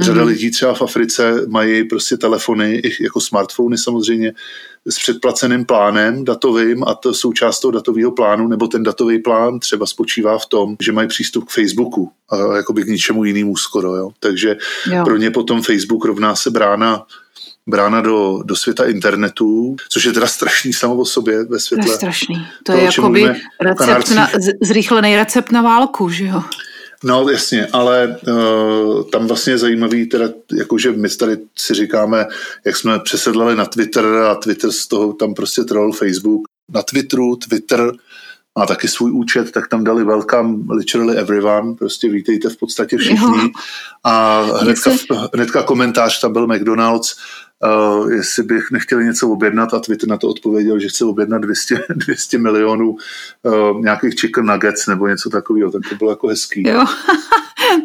Řada 0.01 0.23
mm-hmm. 0.23 0.27
lidí 0.27 0.51
třeba 0.51 0.75
v 0.75 0.83
Africe 0.83 1.47
mají 1.47 1.85
prostě 1.85 2.17
telefony, 2.17 2.83
jako 3.01 3.21
smartfony 3.21 3.79
samozřejmě, 3.79 4.33
s 4.87 4.99
předplaceným 4.99 5.65
plánem 5.65 6.25
datovým 6.25 6.85
a 6.85 6.95
to 6.95 7.15
součást 7.15 7.61
toho 7.61 7.73
datového 7.73 8.11
plánu, 8.11 8.49
nebo 8.49 8.67
ten 8.67 8.83
datový 8.83 9.19
plán 9.19 9.61
třeba 9.61 9.87
spočívá 9.87 10.39
v 10.39 10.47
tom, 10.47 10.77
že 10.81 10.93
mají 10.93 11.09
přístup 11.09 11.45
k 11.45 11.51
Facebooku 11.51 12.11
a 12.31 12.57
jakoby 12.57 12.83
k 12.83 12.87
ničemu 12.87 13.25
jinému 13.25 13.57
skoro. 13.57 13.95
Jo. 13.97 14.11
Takže 14.21 14.57
jo. 14.93 15.05
pro 15.05 15.17
ně 15.17 15.31
potom 15.31 15.63
Facebook 15.63 16.05
rovná 16.05 16.37
se 16.37 16.51
brána 16.51 17.07
brána 17.67 18.01
do, 18.01 18.43
do 18.45 18.57
světa 18.57 18.85
internetu, 18.85 19.77
což 19.89 20.05
je 20.05 20.13
teda 20.13 20.27
strašný 20.27 20.73
samo 20.73 20.97
o 20.97 21.05
sobě 21.05 21.45
ve 21.45 21.61
světle. 21.61 21.87
To 21.87 21.93
je 21.93 21.97
strašný. 21.97 22.37
To, 22.37 22.73
to 22.73 22.79
je 22.79 22.85
jakoby 22.85 23.35
recept 23.61 24.11
na, 24.11 24.31
zrychlený 24.63 25.17
recept 25.17 25.53
na 25.53 25.63
válku, 25.63 26.11
že 26.11 26.25
jo? 26.25 26.43
No 27.05 27.29
jasně, 27.29 27.67
ale 27.67 28.17
uh, 28.29 29.11
tam 29.11 29.27
vlastně 29.27 29.53
je 29.53 29.59
zajímavý, 29.59 30.07
teda, 30.07 30.29
jakože 30.53 30.93
my 30.93 31.09
tady 31.09 31.37
si 31.57 31.75
říkáme, 31.75 32.27
jak 32.65 32.77
jsme 32.77 32.99
přesedlali 32.99 33.57
na 33.57 33.67
Twitter 33.67 34.07
a 34.07 34.35
Twitter 34.35 34.73
z 34.73 34.87
toho 34.87 35.13
tam 35.13 35.35
prostě 35.35 35.63
trval 35.63 35.93
Facebook. 35.93 36.43
Na 36.69 36.83
Twitteru, 36.83 37.37
Twitter 37.37 37.93
má 38.59 38.67
taky 38.67 38.89
svůj 38.89 39.13
účet, 39.13 39.53
tak 39.53 39.69
tam 39.69 39.85
dali 39.85 40.05
welcome 40.05 40.75
literally 40.75 41.17
everyone, 41.17 41.75
prostě 41.75 42.09
vítejte 42.09 42.49
v 42.49 42.57
podstatě 42.57 42.97
všichni. 42.97 43.43
Jo. 43.43 43.49
A 44.05 44.43
hnedka, 44.43 44.91
hnedka 45.35 45.63
komentář 45.63 46.21
tam 46.21 46.33
byl 46.33 46.47
McDonald's, 46.47 47.17
uh, 47.63 48.13
jestli 48.13 48.43
bych 48.43 48.71
nechtěli 48.71 49.05
něco 49.05 49.29
objednat 49.29 49.75
a 49.75 49.81
Twitter 49.81 50.09
na 50.09 50.17
to 50.17 50.29
odpověděl, 50.29 50.79
že 50.79 50.89
chce 50.89 51.05
objednat 51.05 51.39
200, 51.39 51.85
200 51.95 52.39
milionů 52.49 52.91
uh, 53.43 53.81
nějakých 53.81 54.15
chicken 54.15 54.47
nuggets 54.47 54.87
nebo 54.87 55.09
něco 55.09 55.31
takového, 55.31 55.71
tak 55.71 55.83
to 55.89 55.95
bylo 55.95 56.11
jako 56.11 56.29
hezký. 56.29 56.69
Jo. 56.69 56.85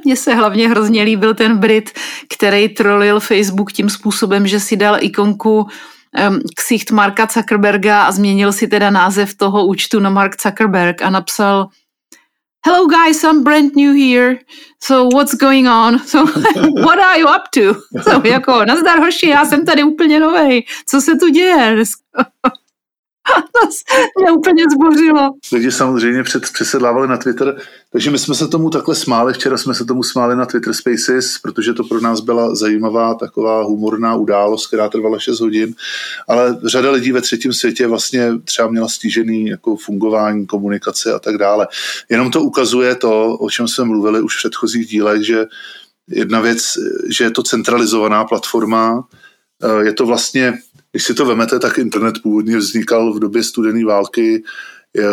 Mně 0.06 0.16
se 0.16 0.34
hlavně 0.34 0.70
hrozně 0.70 1.04
líbil 1.04 1.34
ten 1.34 1.58
Brit, 1.58 1.92
který 2.36 2.70
trolil 2.70 3.20
Facebook 3.20 3.72
tím 3.72 3.90
způsobem, 3.90 4.48
že 4.48 4.60
si 4.60 4.76
dal 4.78 4.98
ikonku 5.00 5.58
um, 5.60 6.40
ksicht 6.56 6.92
Marka 6.92 7.28
Zuckerberga 7.34 8.04
a 8.04 8.12
změnil 8.12 8.54
si 8.54 8.68
teda 8.68 8.90
název 8.90 9.38
toho 9.38 9.66
účtu 9.66 10.00
na 10.00 10.10
Mark 10.10 10.42
Zuckerberg 10.42 11.02
a 11.02 11.10
napsal 11.10 11.68
Hello 12.70 12.86
guys, 12.86 13.24
I'm 13.24 13.44
brand 13.44 13.76
new 13.76 13.94
here. 13.94 14.42
So 14.80 15.08
what's 15.08 15.34
going 15.34 15.66
on? 15.66 15.98
So 16.08 16.28
what 16.86 17.00
are 17.00 17.18
you 17.18 17.28
up 17.28 17.52
to? 17.54 17.82
So 18.04 18.22
jako, 18.28 18.66
nazdar 18.66 19.00
hoši, 19.00 19.30
já 19.30 19.46
jsem 19.46 19.66
tady 19.66 19.84
úplně 19.84 20.20
novej. 20.20 20.66
Co 20.86 21.02
se 21.02 21.16
tu 21.16 21.30
děje? 21.30 21.76
to 24.16 24.22
mě 24.22 24.32
úplně 24.32 24.64
zbořilo. 24.76 25.30
Lidi 25.52 25.72
samozřejmě 25.72 26.24
před, 26.24 26.44
přesedlávali 26.54 27.08
na 27.08 27.18
Twitter, 27.18 27.58
takže 27.92 28.12
my 28.12 28.20
jsme 28.20 28.36
se 28.36 28.48
tomu 28.48 28.70
takhle 28.70 28.96
smáli, 28.96 29.34
včera 29.34 29.58
jsme 29.58 29.74
se 29.74 29.86
tomu 29.86 30.04
smáli 30.04 30.36
na 30.36 30.46
Twitter 30.46 30.74
Spaces, 30.74 31.38
protože 31.38 31.74
to 31.74 31.84
pro 31.84 32.02
nás 32.02 32.20
byla 32.20 32.56
zajímavá 32.56 33.14
taková 33.14 33.64
humorná 33.64 34.16
událost, 34.16 34.68
která 34.68 34.90
trvala 34.90 35.20
6 35.20 35.40
hodin, 35.40 35.74
ale 36.28 36.60
řada 36.64 36.92
lidí 36.92 37.12
ve 37.12 37.22
třetím 37.22 37.54
světě 37.54 37.88
vlastně 37.88 38.32
třeba 38.44 38.68
měla 38.68 38.88
stížený 38.88 39.48
jako 39.48 39.76
fungování, 39.76 40.48
komunikace 40.48 41.14
a 41.14 41.20
tak 41.20 41.38
dále. 41.38 41.68
Jenom 42.10 42.32
to 42.32 42.42
ukazuje 42.42 42.96
to, 42.96 43.38
o 43.38 43.50
čem 43.50 43.68
jsme 43.68 43.86
mluvili 43.86 44.22
už 44.22 44.36
v 44.36 44.38
předchozích 44.38 44.88
dílech, 44.88 45.26
že 45.26 45.46
jedna 46.08 46.42
věc, 46.42 46.64
že 47.10 47.24
je 47.24 47.32
to 47.32 47.44
centralizovaná 47.44 48.26
platforma, 48.26 49.08
eh, 49.64 49.86
je 49.86 49.94
to 49.94 50.06
vlastně 50.06 50.54
když 50.92 51.04
si 51.04 51.14
to 51.14 51.26
vemete, 51.26 51.60
tak 51.60 51.78
internet 51.78 52.16
původně 52.24 52.58
vznikal 52.58 53.14
v 53.14 53.20
době 53.20 53.44
studené 53.44 53.86
války 53.86 54.44
eh, 54.98 55.04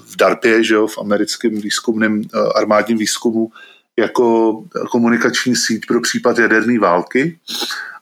v 0.00 0.16
DARPě, 0.18 0.64
že 0.64 0.74
jo, 0.74 0.86
v 0.86 0.98
americkém 0.98 1.54
výzkumném 1.60 2.22
eh, 2.22 2.38
armádním 2.54 2.98
výzkumu, 2.98 3.50
jako 3.98 4.52
komunikační 4.90 5.56
síť 5.56 5.86
pro 5.86 6.00
případ 6.00 6.38
jaderné 6.38 6.78
války, 6.78 7.38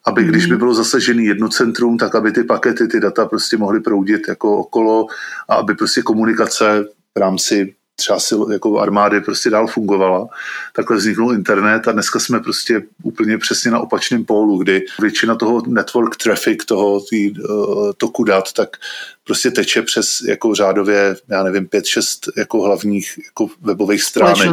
aby 0.05 0.25
když 0.25 0.47
by 0.47 0.51
mhm. 0.51 0.59
bylo 0.59 0.75
zasažený 0.75 1.25
jedno 1.25 1.49
centrum, 1.49 1.99
tak 1.99 2.15
aby 2.15 2.33
ty 2.33 2.45
pakety, 2.45 2.89
ty 2.89 3.01
data 3.01 3.27
prostě 3.27 3.57
mohly 3.57 3.81
proudit 3.81 4.29
jako 4.29 4.59
okolo 4.59 5.07
a 5.49 5.55
aby 5.55 5.75
prostě 5.75 6.03
komunikace 6.03 6.85
v 7.15 7.19
rámci 7.19 7.75
třeba 7.97 8.19
sil 8.27 8.41
jako 8.53 8.79
armády 8.79 9.21
prostě 9.21 9.51
dál 9.51 9.67
fungovala. 9.67 10.29
Takhle 10.73 10.97
vzniknul 10.97 11.35
internet 11.35 11.89
a 11.89 11.93
dneska 11.93 12.21
jsme 12.21 12.41
prostě 12.41 12.83
úplně 13.03 13.39
přesně 13.39 13.71
na 13.71 13.81
opačném 13.81 14.25
pólu, 14.25 14.59
kdy 14.59 14.85
většina 15.01 15.35
toho 15.35 15.63
network 15.67 16.17
traffic, 16.17 16.65
toho 16.65 17.01
tý, 17.01 17.31
uh, 17.31 17.93
toku 17.97 18.25
dat, 18.25 18.53
tak 18.53 18.77
prostě 19.25 19.51
teče 19.51 19.83
přes 19.83 20.21
jako 20.29 20.55
řádově, 20.55 21.17
já 21.29 21.43
nevím, 21.43 21.67
pět, 21.67 21.87
šest 21.87 22.29
jako 22.37 22.63
hlavních 22.63 23.19
jako 23.25 23.55
webových 23.61 24.03
stránek. 24.03 24.51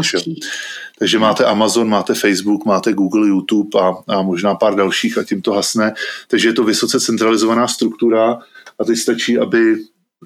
Takže 1.00 1.20
máte 1.20 1.46
Amazon, 1.46 1.90
máte 1.90 2.14
Facebook, 2.14 2.66
máte 2.66 2.94
Google, 2.94 3.28
YouTube 3.28 3.80
a, 3.80 3.94
a 4.08 4.22
možná 4.22 4.56
pár 4.56 4.76
dalších 4.76 5.18
a 5.18 5.24
tím 5.24 5.42
to 5.42 5.52
hasne. 5.52 5.94
Takže 6.28 6.50
je 6.50 6.54
to 6.54 6.64
vysoce 6.64 7.00
centralizovaná 7.00 7.68
struktura 7.68 8.40
a 8.80 8.84
teď 8.84 8.98
stačí, 8.98 9.38
aby 9.38 9.76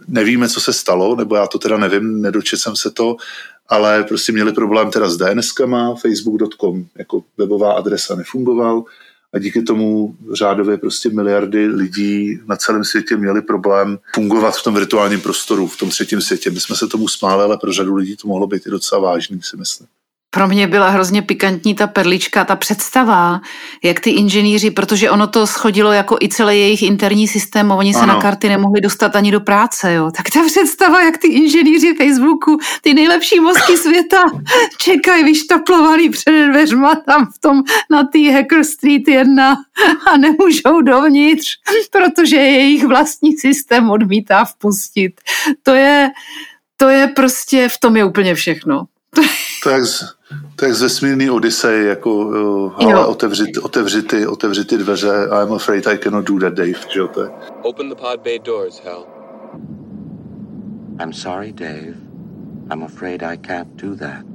nevíme, 0.08 0.50
co 0.50 0.62
se 0.62 0.74
stalo, 0.74 1.16
nebo 1.16 1.36
já 1.36 1.48
to 1.48 1.60
teda 1.60 1.78
nevím, 1.78 2.22
nedočet 2.22 2.60
jsem 2.60 2.76
se 2.76 2.92
to, 2.92 3.16
ale 3.70 4.04
prostě 4.04 4.32
měli 4.32 4.54
problém 4.54 4.92
teda 4.92 5.10
s 5.10 5.18
DNSkama, 5.18 5.96
facebook.com 5.96 6.86
jako 6.98 7.24
webová 7.38 7.74
adresa 7.74 8.16
nefungoval 8.16 8.84
a 9.34 9.40
díky 9.40 9.62
tomu 9.62 10.16
řádově 10.34 10.78
prostě 10.78 11.10
miliardy 11.10 11.68
lidí 11.68 12.40
na 12.48 12.56
celém 12.56 12.84
světě 12.84 13.18
měli 13.18 13.42
problém 13.42 14.00
fungovat 14.16 14.58
v 14.58 14.64
tom 14.64 14.74
virtuálním 14.74 15.22
prostoru, 15.22 15.68
v 15.68 15.78
tom 15.78 15.90
třetím 15.90 16.22
světě. 16.22 16.52
My 16.52 16.60
jsme 16.60 16.76
se 16.76 16.88
tomu 16.88 17.08
smáli, 17.08 17.44
ale 17.44 17.58
pro 17.58 17.74
řadu 17.74 17.96
lidí 17.96 18.16
to 18.16 18.28
mohlo 18.28 18.48
být 18.48 18.68
i 18.68 18.70
docela 18.70 19.02
vážný, 19.02 19.42
si 19.42 19.58
myslím 19.58 19.88
pro 20.30 20.48
mě 20.48 20.68
byla 20.68 20.90
hrozně 20.90 21.22
pikantní 21.22 21.76
ta 21.76 21.88
perlička, 21.88 22.46
ta 22.46 22.56
představa, 22.56 23.42
jak 23.84 24.00
ty 24.00 24.10
inženýři, 24.10 24.72
protože 24.72 25.10
ono 25.10 25.28
to 25.28 25.48
schodilo 25.48 25.92
jako 25.92 26.18
i 26.22 26.30
celý 26.30 26.60
jejich 26.60 26.84
interní 26.84 27.28
systém, 27.28 27.72
oni 27.72 27.94
se 27.94 28.00
ano. 28.00 28.14
na 28.14 28.22
karty 28.22 28.50
nemohli 28.50 28.82
dostat 28.82 29.16
ani 29.16 29.32
do 29.32 29.40
práce, 29.40 29.94
jo. 29.94 30.12
Tak 30.18 30.30
ta 30.30 30.40
představa, 30.46 31.04
jak 31.04 31.18
ty 31.18 31.28
inženýři 31.28 31.94
Facebooku, 31.94 32.58
ty 32.82 32.94
nejlepší 32.94 33.40
mozky 33.40 33.78
světa, 33.78 34.24
čekají 34.78 35.24
vyštaplovaný 35.24 36.10
před 36.10 36.48
dveřma 36.50 36.96
tam 36.96 37.26
v 37.26 37.40
tom, 37.40 37.64
na 37.92 38.04
té 38.04 38.32
Hacker 38.32 38.64
Street 38.64 39.08
1 39.08 39.56
a 40.12 40.18
nemůžou 40.18 40.82
dovnitř, 40.82 41.48
protože 41.92 42.36
jejich 42.36 42.86
vlastní 42.86 43.38
systém 43.38 43.90
odmítá 43.90 44.46
vpustit. 44.46 45.22
To 45.64 45.74
je, 45.74 46.10
to 46.78 46.90
je 46.90 47.08
prostě, 47.08 47.70
v 47.70 47.80
tom 47.80 47.98
je 47.98 48.06
úplně 48.06 48.36
všechno. 48.36 48.86
To 49.64 49.70
je 49.70 49.86
z, 49.86 50.04
to 50.56 50.66
je 50.66 50.74
z 50.74 50.82
vesmírný 50.82 51.30
Odyssey, 51.30 51.86
jako 51.86 52.16
uh, 52.16 52.74
ale 52.78 53.06
otevřít, 53.06 53.58
otevřít, 53.58 54.08
ty, 54.08 54.28
otevřít 54.28 54.68
ty 54.68 54.78
dveře 54.78 55.28
I'm 55.44 55.54
afraid 55.54 55.88
I 55.88 55.98
cannot 55.98 56.26
do 56.26 56.40
that, 56.40 56.54
Dave, 56.54 56.80
že 56.94 57.00
jo, 57.00 57.08
to 57.08 57.24
je. 57.24 57.30
Open 57.62 57.90
the 57.90 57.96
pod 57.96 58.20
bay 58.24 58.40
doors, 58.40 58.82
Hal. 58.86 59.06
I'm 61.02 61.14
sorry, 61.14 61.52
Dave. 61.54 61.96
I'm 62.72 62.84
afraid 62.84 63.24
I 63.24 63.38
can't 63.38 63.76
do 63.76 63.96
that. 63.96 64.26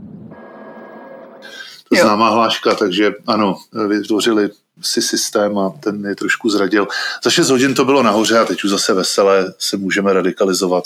To 1.88 1.96
je 1.96 2.02
známá 2.02 2.28
hláška, 2.28 2.74
takže 2.74 3.12
ano, 3.26 3.56
vytvořili 3.88 4.50
si 4.82 5.02
systém 5.02 5.58
a 5.58 5.70
ten 5.80 6.06
je 6.06 6.14
trošku 6.14 6.50
zradil. 6.50 6.88
Za 7.24 7.30
6 7.30 7.50
hodin 7.50 7.74
to 7.74 7.84
bylo 7.84 8.02
nahoře 8.02 8.38
a 8.38 8.44
teď 8.44 8.64
už 8.64 8.70
zase 8.70 8.94
veselé 8.94 9.54
se 9.58 9.76
můžeme 9.76 10.12
radikalizovat. 10.12 10.84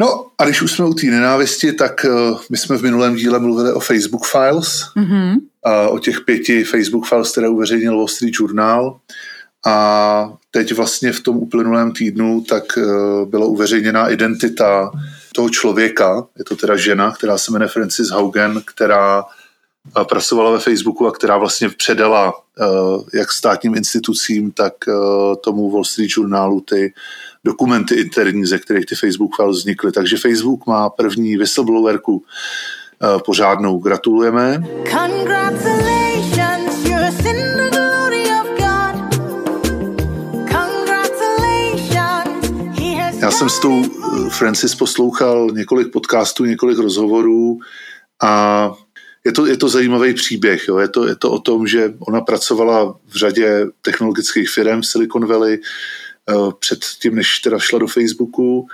No 0.00 0.26
a 0.38 0.44
když 0.44 0.62
už 0.62 0.72
jsme 0.72 0.84
u 0.84 0.94
té 0.94 1.06
nenávisti, 1.06 1.72
tak 1.72 2.06
uh, 2.08 2.40
my 2.50 2.56
jsme 2.56 2.78
v 2.78 2.82
minulém 2.82 3.16
díle 3.16 3.38
mluvili 3.38 3.72
o 3.72 3.80
Facebook 3.80 4.26
Files, 4.26 4.82
mm-hmm. 4.96 5.34
a 5.64 5.88
o 5.88 5.98
těch 5.98 6.20
pěti 6.20 6.64
Facebook 6.64 7.06
Files, 7.06 7.32
které 7.32 7.48
uveřejnil 7.48 7.96
Wall 7.96 8.08
Street 8.08 8.34
Journal. 8.40 8.98
A 9.66 10.32
teď 10.50 10.72
vlastně 10.72 11.12
v 11.12 11.20
tom 11.20 11.36
uplynulém 11.36 11.92
týdnu 11.92 12.40
tak 12.40 12.64
uh, 12.76 13.28
byla 13.28 13.46
uveřejněná 13.46 14.08
identita 14.08 14.90
toho 15.34 15.50
člověka, 15.50 16.26
je 16.38 16.44
to 16.44 16.56
teda 16.56 16.76
žena, 16.76 17.12
která 17.12 17.38
se 17.38 17.52
jmenuje 17.52 17.68
Francis 17.68 18.08
Haugen, 18.08 18.62
která 18.64 19.22
uh, 19.22 20.04
pracovala 20.04 20.50
ve 20.50 20.58
Facebooku 20.58 21.06
a 21.06 21.12
která 21.12 21.38
vlastně 21.38 21.68
předala 21.68 22.32
uh, 22.34 23.02
jak 23.14 23.32
státním 23.32 23.74
institucím, 23.74 24.52
tak 24.52 24.74
uh, 24.88 25.34
tomu 25.44 25.70
Wall 25.70 25.84
Street 25.84 26.10
Journalu 26.16 26.60
ty 26.60 26.92
dokumenty 27.46 27.94
interní, 27.94 28.46
ze 28.46 28.58
kterých 28.58 28.86
ty 28.86 28.94
Facebook 28.94 29.36
files 29.36 29.56
vznikly. 29.56 29.92
Takže 29.92 30.16
Facebook 30.16 30.66
má 30.66 30.90
první 30.90 31.36
whistleblowerku 31.36 32.14
uh, 32.14 33.22
pořádnou. 33.22 33.78
Gratulujeme. 33.78 34.62
Já 43.20 43.30
jsem 43.30 43.48
s 43.48 43.58
tou 43.58 43.82
eh, 43.84 44.30
Francis 44.30 44.74
poslouchal 44.74 45.48
několik 45.52 45.92
podcastů, 45.92 46.44
několik 46.44 46.78
rozhovorů 46.78 47.58
a 48.22 48.72
je 49.24 49.32
to, 49.32 49.46
je 49.46 49.56
to 49.56 49.68
zajímavý 49.68 50.14
příběh. 50.14 50.68
Jo. 50.68 50.78
Je, 50.78 50.88
to, 50.88 51.06
je 51.06 51.16
to 51.16 51.30
o 51.30 51.38
tom, 51.38 51.66
že 51.66 51.94
ona 51.98 52.20
pracovala 52.20 52.98
v 53.06 53.16
řadě 53.16 53.66
technologických 53.82 54.50
firm 54.50 54.80
v 54.80 54.86
Silicon 54.86 55.26
Valley, 55.26 55.58
Eh, 55.58 55.62
před 56.58 56.78
tím, 57.02 57.14
než 57.14 57.38
teda 57.38 57.58
šla 57.58 57.78
do 57.78 57.86
Facebooku, 57.86 58.66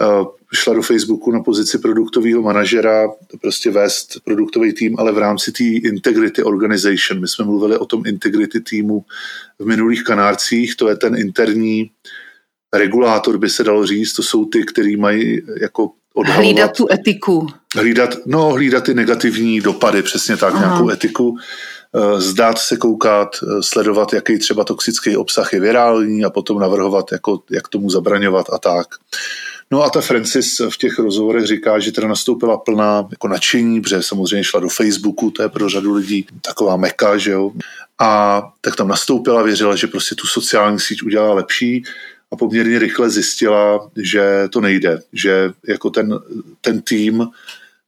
eh, 0.00 0.24
šla 0.54 0.74
do 0.74 0.82
Facebooku 0.82 1.30
na 1.30 1.40
pozici 1.40 1.78
produktového 1.78 2.42
manažera, 2.42 3.08
prostě 3.40 3.70
vést 3.70 4.20
produktový 4.24 4.72
tým, 4.72 4.96
ale 4.98 5.12
v 5.12 5.18
rámci 5.18 5.52
té 5.52 5.64
Integrity 5.64 6.42
Organization. 6.42 7.20
My 7.20 7.28
jsme 7.28 7.44
mluvili 7.44 7.78
o 7.78 7.86
tom 7.86 8.02
Integrity 8.06 8.60
týmu 8.60 9.04
v 9.58 9.66
minulých 9.66 10.04
kanárcích, 10.04 10.76
to 10.76 10.88
je 10.88 10.96
ten 10.96 11.16
interní 11.16 11.90
regulátor, 12.74 13.38
by 13.38 13.50
se 13.50 13.64
dalo 13.64 13.86
říct, 13.86 14.12
to 14.12 14.22
jsou 14.22 14.44
ty, 14.44 14.64
kteří 14.64 14.96
mají 14.96 15.42
jako 15.60 15.90
odhalovat. 16.14 16.44
Hlídat 16.44 16.76
tu 16.76 16.86
etiku. 16.92 17.46
Hlídat, 17.76 18.16
no, 18.26 18.52
hlídat 18.52 18.84
ty 18.84 18.94
negativní 18.94 19.60
dopady, 19.60 20.02
přesně 20.02 20.36
tak, 20.36 20.54
Aha. 20.54 20.66
nějakou 20.66 20.90
etiku. 20.90 21.36
Eh, 21.96 22.20
zdát 22.20 22.58
se 22.58 22.76
koukat, 22.76 23.28
eh, 23.42 23.62
sledovat, 23.62 24.12
jaký 24.12 24.38
třeba 24.38 24.64
toxický 24.64 25.16
obsah 25.16 25.52
je 25.52 25.60
virální 25.60 26.24
a 26.24 26.30
potom 26.30 26.58
navrhovat, 26.58 27.12
jako, 27.12 27.42
jak 27.50 27.68
tomu 27.68 27.90
zabraňovat 27.90 28.46
a 28.52 28.58
tak. 28.58 28.86
No 29.70 29.82
a 29.82 29.90
ta 29.90 30.00
Francis 30.00 30.60
v 30.70 30.78
těch 30.78 30.98
rozhovorech 30.98 31.46
říká, 31.46 31.78
že 31.78 31.92
teda 31.92 32.08
nastoupila 32.08 32.58
plná 32.58 33.08
jako 33.10 33.28
nadšení, 33.28 33.80
protože 33.80 34.02
samozřejmě 34.02 34.44
šla 34.44 34.60
do 34.60 34.68
Facebooku, 34.68 35.30
to 35.30 35.42
je 35.42 35.48
pro 35.48 35.68
řadu 35.68 35.94
lidí 35.94 36.26
taková 36.42 36.76
meka, 36.76 37.18
že 37.18 37.30
jo. 37.30 37.52
A 37.98 38.42
tak 38.60 38.76
tam 38.76 38.88
nastoupila, 38.88 39.42
věřila, 39.42 39.76
že 39.76 39.86
prostě 39.86 40.14
tu 40.14 40.26
sociální 40.26 40.80
síť 40.80 41.02
udělá 41.02 41.34
lepší 41.34 41.84
a 42.32 42.36
poměrně 42.36 42.78
rychle 42.78 43.10
zjistila, 43.10 43.90
že 43.96 44.48
to 44.50 44.60
nejde, 44.60 45.02
že 45.12 45.52
jako 45.68 45.90
ten, 45.90 46.18
ten 46.60 46.80
tým 46.80 47.28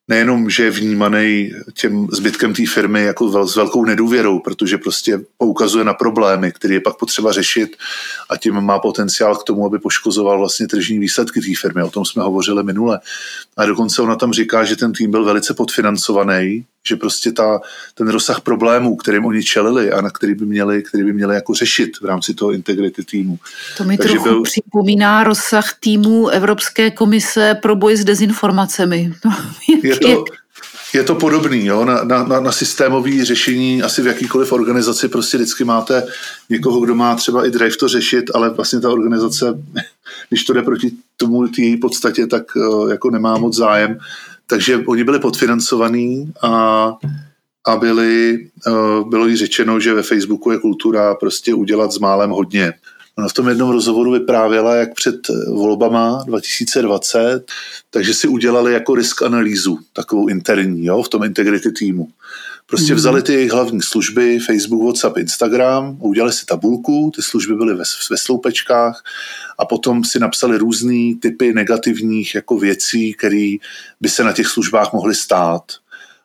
nejenom, 0.08 0.50
že 0.50 0.64
je 0.64 0.70
vnímaný 0.70 1.52
těm 1.74 2.06
zbytkem 2.12 2.54
té 2.54 2.62
firmy 2.66 3.02
jako 3.02 3.28
vel, 3.28 3.46
s 3.46 3.56
velkou 3.56 3.84
nedůvěrou, 3.84 4.38
protože 4.38 4.78
prostě 4.78 5.20
poukazuje 5.38 5.84
na 5.84 5.94
problémy, 5.94 6.52
které 6.52 6.74
je 6.74 6.80
pak 6.80 6.98
potřeba 6.98 7.32
řešit 7.32 7.76
a 8.30 8.36
tím 8.36 8.60
má 8.60 8.78
potenciál 8.78 9.36
k 9.36 9.44
tomu, 9.44 9.66
aby 9.66 9.78
poškozoval 9.78 10.38
vlastně 10.38 10.68
tržní 10.68 10.98
výsledky 10.98 11.40
té 11.40 11.52
firmy. 11.60 11.82
O 11.82 11.90
tom 11.90 12.04
jsme 12.04 12.22
hovořili 12.22 12.62
minule. 12.62 13.00
A 13.56 13.66
dokonce 13.66 14.02
ona 14.02 14.16
tam 14.16 14.32
říká, 14.32 14.64
že 14.64 14.76
ten 14.76 14.92
tým 14.92 15.10
byl 15.10 15.24
velice 15.24 15.54
podfinancovaný, 15.54 16.64
že 16.88 16.96
prostě 16.96 17.32
ta, 17.32 17.60
ten 17.94 18.08
rozsah 18.08 18.40
problémů, 18.40 18.96
kterým 18.96 19.24
oni 19.24 19.42
čelili 19.42 19.92
a 19.92 20.00
na 20.00 20.10
který 20.10 20.34
by 20.34 20.46
měli, 20.46 20.82
který 20.82 21.04
by 21.04 21.12
měli 21.12 21.34
jako 21.34 21.54
řešit 21.54 21.90
v 22.00 22.04
rámci 22.04 22.34
toho 22.34 22.52
integrity 22.52 23.04
týmu. 23.04 23.38
To 23.76 23.84
mi 23.84 23.96
Takže 23.96 24.12
trochu 24.14 24.28
byl... 24.28 24.42
připomíná 24.42 25.24
rozsah 25.24 25.74
týmu 25.80 26.28
Evropské 26.28 26.90
komise 26.90 27.58
pro 27.62 27.76
boj 27.76 27.96
s 27.96 28.04
dezinformacemi. 28.04 29.12
je, 29.84 29.91
to, 29.96 30.24
je 30.94 31.02
to 31.04 31.14
podobný, 31.14 31.66
jo? 31.66 31.84
Na, 31.84 32.04
na, 32.04 32.40
na 32.40 32.52
systémové 32.52 33.24
řešení 33.24 33.82
asi 33.82 34.02
v 34.02 34.06
jakýkoliv 34.06 34.52
organizaci 34.52 35.08
prostě 35.08 35.36
vždycky 35.36 35.64
máte 35.64 36.06
někoho, 36.48 36.80
kdo 36.80 36.94
má 36.94 37.14
třeba 37.14 37.46
i 37.46 37.50
drive 37.50 37.76
to 37.76 37.88
řešit, 37.88 38.24
ale 38.34 38.50
vlastně 38.50 38.80
ta 38.80 38.90
organizace, 38.90 39.46
když 40.28 40.44
to 40.44 40.52
jde 40.52 40.62
proti 40.62 40.90
tomu 41.16 41.48
té 41.48 41.62
podstatě, 41.80 42.26
tak 42.26 42.42
eh, 42.56 42.92
jako 42.92 43.10
nemá 43.10 43.38
moc 43.38 43.56
zájem 43.56 43.98
takže 44.52 44.84
oni 44.86 45.04
byli 45.04 45.18
podfinancovaní 45.18 46.32
a, 46.42 46.52
a 47.66 47.76
byli, 47.76 48.38
uh, 48.66 49.08
bylo 49.08 49.26
jí 49.26 49.36
řečeno, 49.36 49.80
že 49.80 49.94
ve 49.94 50.02
Facebooku 50.02 50.50
je 50.50 50.58
kultura 50.58 51.14
prostě 51.14 51.54
udělat 51.54 51.92
s 51.92 51.98
málem 51.98 52.30
hodně. 52.30 52.72
Ona 53.18 53.28
v 53.28 53.32
tom 53.32 53.48
jednom 53.48 53.70
rozhovoru 53.70 54.10
vyprávěla, 54.10 54.74
jak 54.74 54.94
před 54.94 55.28
volbama 55.48 56.24
2020, 56.26 57.44
takže 57.90 58.14
si 58.14 58.28
udělali 58.28 58.72
jako 58.72 58.94
risk 58.94 59.22
analýzu, 59.22 59.78
takovou 59.92 60.28
interní, 60.28 60.84
jo, 60.84 61.02
v 61.02 61.08
tom 61.08 61.24
integrity 61.24 61.72
týmu. 61.72 62.08
Prostě 62.66 62.92
mm. 62.92 62.96
vzali 62.96 63.22
ty 63.22 63.32
jejich 63.32 63.52
hlavní 63.52 63.82
služby, 63.82 64.38
Facebook, 64.38 64.82
WhatsApp, 64.82 65.16
Instagram, 65.16 65.96
udělali 66.00 66.32
si 66.32 66.46
tabulku, 66.46 67.12
ty 67.16 67.22
služby 67.22 67.54
byly 67.54 67.74
ve, 67.74 67.84
ve 68.10 68.16
sloupečkách 68.16 69.04
a 69.58 69.64
potom 69.64 70.04
si 70.04 70.18
napsali 70.18 70.58
různé 70.58 71.14
typy 71.22 71.52
negativních 71.52 72.34
jako 72.34 72.58
věcí, 72.58 73.14
které 73.14 73.56
by 74.00 74.08
se 74.08 74.24
na 74.24 74.32
těch 74.32 74.46
službách 74.46 74.92
mohly 74.92 75.14
stát. 75.14 75.62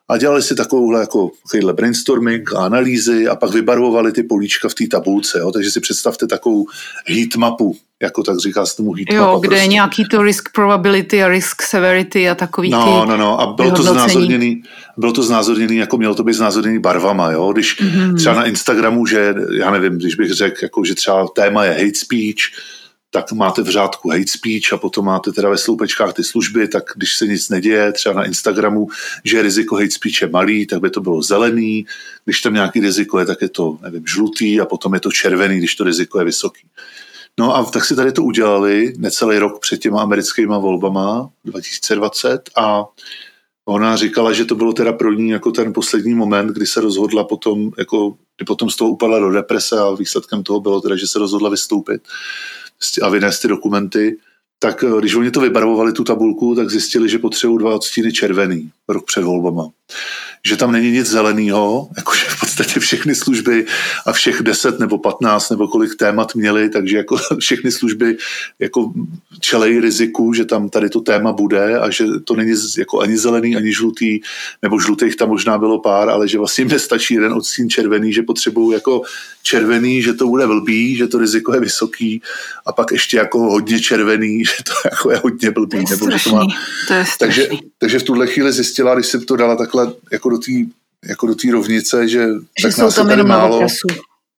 A 0.08 0.16
dělali 0.16 0.42
si 0.42 0.54
takovouhle 0.54 1.00
jako 1.00 1.30
takovýhle 1.42 1.72
brainstorming 1.72 2.54
a 2.54 2.58
analýzy 2.58 3.28
a 3.28 3.36
pak 3.36 3.50
vybarvovali 3.50 4.12
ty 4.12 4.22
políčka 4.22 4.68
v 4.68 4.74
té 4.74 4.86
tabulce. 4.86 5.38
Jo? 5.38 5.52
Takže 5.52 5.70
si 5.70 5.80
představte 5.80 6.26
takovou 6.26 6.66
heat 7.06 7.36
mapu, 7.36 7.76
jako 8.02 8.22
tak 8.22 8.38
říká 8.38 8.66
se 8.66 8.76
tomu 8.76 8.92
heat 8.94 9.06
jo, 9.12 9.22
mapa. 9.22 9.38
kde 9.38 9.48
prostě. 9.48 9.64
je 9.64 9.66
nějaký 9.66 10.04
to 10.04 10.22
risk 10.22 10.48
probability 10.54 11.22
a 11.22 11.28
risk 11.28 11.62
severity 11.62 12.30
a 12.30 12.34
takový 12.34 12.70
No, 12.70 12.84
ty 12.84 13.08
no, 13.08 13.16
no. 13.16 13.40
A 13.40 13.46
bylo 13.46 13.70
to 13.70 13.82
znázorněný, 13.82 14.62
bylo 14.96 15.12
to 15.12 15.22
znázorněný, 15.22 15.76
jako 15.76 15.98
mělo 15.98 16.14
to 16.14 16.24
být 16.24 16.34
znázorněný 16.34 16.78
barvama, 16.78 17.30
jo. 17.30 17.52
Když 17.52 17.80
mm-hmm. 17.80 18.16
třeba 18.16 18.34
na 18.34 18.44
Instagramu, 18.44 19.06
že 19.06 19.34
já 19.52 19.70
nevím, 19.70 19.98
když 19.98 20.14
bych 20.14 20.32
řekl, 20.32 20.56
jako, 20.62 20.84
že 20.84 20.94
třeba 20.94 21.26
téma 21.34 21.64
je 21.64 21.72
hate 21.72 21.98
speech, 21.98 22.36
tak 23.10 23.32
máte 23.32 23.62
v 23.62 23.68
řádku 23.68 24.10
hate 24.10 24.26
speech 24.26 24.72
a 24.72 24.76
potom 24.76 25.04
máte 25.04 25.32
teda 25.32 25.48
ve 25.48 25.58
sloupečkách 25.58 26.12
ty 26.12 26.24
služby, 26.24 26.68
tak 26.68 26.84
když 26.96 27.16
se 27.16 27.26
nic 27.26 27.48
neděje, 27.48 27.92
třeba 27.92 28.14
na 28.14 28.24
Instagramu, 28.24 28.88
že 29.24 29.42
riziko 29.42 29.76
hate 29.76 29.90
speech 29.90 30.22
je 30.22 30.28
malý, 30.28 30.66
tak 30.66 30.80
by 30.80 30.90
to 30.90 31.00
bylo 31.00 31.22
zelený, 31.22 31.86
když 32.24 32.40
tam 32.40 32.54
nějaký 32.54 32.80
riziko 32.80 33.18
je, 33.18 33.26
tak 33.26 33.42
je 33.42 33.48
to, 33.48 33.78
nevím, 33.82 34.06
žlutý 34.06 34.60
a 34.60 34.64
potom 34.64 34.94
je 34.94 35.00
to 35.00 35.12
červený, 35.12 35.58
když 35.58 35.74
to 35.74 35.84
riziko 35.84 36.18
je 36.18 36.24
vysoký. 36.24 36.68
No 37.38 37.56
a 37.56 37.64
tak 37.64 37.84
si 37.84 37.96
tady 37.96 38.12
to 38.12 38.22
udělali 38.22 38.92
necelý 38.96 39.38
rok 39.38 39.60
před 39.60 39.80
těma 39.80 40.02
americkýma 40.02 40.58
volbama 40.58 41.30
2020 41.44 42.50
a 42.56 42.84
ona 43.64 43.96
říkala, 43.96 44.32
že 44.32 44.44
to 44.44 44.54
bylo 44.54 44.72
teda 44.72 44.92
pro 44.92 45.12
ní 45.12 45.30
jako 45.30 45.50
ten 45.50 45.72
poslední 45.72 46.14
moment, 46.14 46.46
kdy 46.46 46.66
se 46.66 46.80
rozhodla 46.80 47.24
potom, 47.24 47.70
jako, 47.78 48.16
kdy 48.36 48.44
potom 48.44 48.70
z 48.70 48.76
toho 48.76 48.90
upadla 48.90 49.18
do 49.18 49.30
deprese 49.30 49.78
a 49.78 49.90
výsledkem 49.90 50.42
toho 50.42 50.60
bylo 50.60 50.80
teda, 50.80 50.96
že 50.96 51.06
se 51.06 51.18
rozhodla 51.18 51.50
vystoupit 51.50 52.02
a 53.02 53.08
vynést 53.08 53.42
ty 53.42 53.48
dokumenty, 53.48 54.16
tak 54.58 54.84
eh, 54.84 54.98
když 54.98 55.14
oni 55.14 55.30
to 55.30 55.40
vybarvovali, 55.40 55.92
tu 55.92 56.04
tabulku, 56.04 56.54
tak 56.54 56.70
zjistili, 56.70 57.08
že 57.08 57.18
potřebují 57.18 57.58
dva 57.58 57.74
odstíny 57.74 58.12
červený 58.12 58.70
rok 58.88 59.04
před 59.06 59.24
volbama 59.24 59.68
že 60.48 60.56
tam 60.56 60.72
není 60.72 60.90
nic 60.90 61.06
zeleného, 61.06 61.88
jakože 61.96 62.24
v 62.28 62.40
podstatě 62.40 62.80
všechny 62.80 63.14
služby 63.14 63.66
a 64.06 64.12
všech 64.12 64.42
10 64.42 64.78
nebo 64.78 64.98
15 64.98 65.50
nebo 65.50 65.68
kolik 65.68 65.96
témat 65.96 66.34
měli, 66.34 66.68
takže 66.70 66.96
jako 66.96 67.16
všechny 67.40 67.72
služby 67.72 68.16
jako 68.58 68.92
čelej 69.40 69.80
riziku, 69.80 70.32
že 70.32 70.44
tam 70.44 70.68
tady 70.68 70.88
to 70.90 71.00
téma 71.00 71.32
bude 71.32 71.78
a 71.78 71.90
že 71.90 72.04
to 72.24 72.36
není 72.36 72.54
jako 72.78 73.00
ani 73.00 73.18
zelený, 73.18 73.56
ani 73.56 73.72
žlutý, 73.72 74.20
nebo 74.62 74.80
žlutých 74.80 75.16
tam 75.16 75.28
možná 75.28 75.58
bylo 75.58 75.78
pár, 75.78 76.10
ale 76.10 76.28
že 76.28 76.38
vlastně 76.38 76.64
mi 76.64 76.78
stačí 76.78 77.14
jeden 77.14 77.32
odstín 77.32 77.70
červený, 77.70 78.12
že 78.12 78.22
potřebují 78.22 78.74
jako 78.74 79.02
červený, 79.42 80.02
že 80.02 80.12
to 80.12 80.26
bude 80.26 80.46
blbý, 80.46 80.96
že 80.96 81.06
to 81.06 81.18
riziko 81.18 81.54
je 81.54 81.60
vysoký 81.60 82.22
a 82.66 82.72
pak 82.72 82.92
ještě 82.92 83.16
jako 83.16 83.38
hodně 83.38 83.80
červený, 83.80 84.44
že 84.44 84.64
to 84.64 84.72
jako 84.84 85.10
je 85.10 85.20
hodně 85.24 85.50
blbý. 85.50 85.70
To 85.70 85.92
je 85.92 85.96
nebo 85.96 86.06
strašný. 86.06 86.30
to 86.30 86.36
má... 86.36 86.46
to 86.88 86.94
je 86.94 87.04
takže, 87.18 87.48
takže 87.78 87.98
v 87.98 88.02
tuhle 88.02 88.26
chvíli 88.26 88.52
zjistila, 88.52 88.94
když 88.94 89.06
jsem 89.06 89.24
to 89.24 89.36
dala 89.36 89.56
takhle 89.56 89.92
jako 90.12 90.30
do 90.30 90.37
té 90.38 90.52
jako 91.08 91.26
do 91.26 91.34
té 91.34 91.52
rovnice, 91.52 92.08
že, 92.08 92.26
že 92.58 92.68
tak 92.68 92.78
nás 92.78 92.96
je 92.96 93.04
tady 93.04 93.24
málo. 93.24 93.66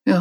Jo. 0.06 0.20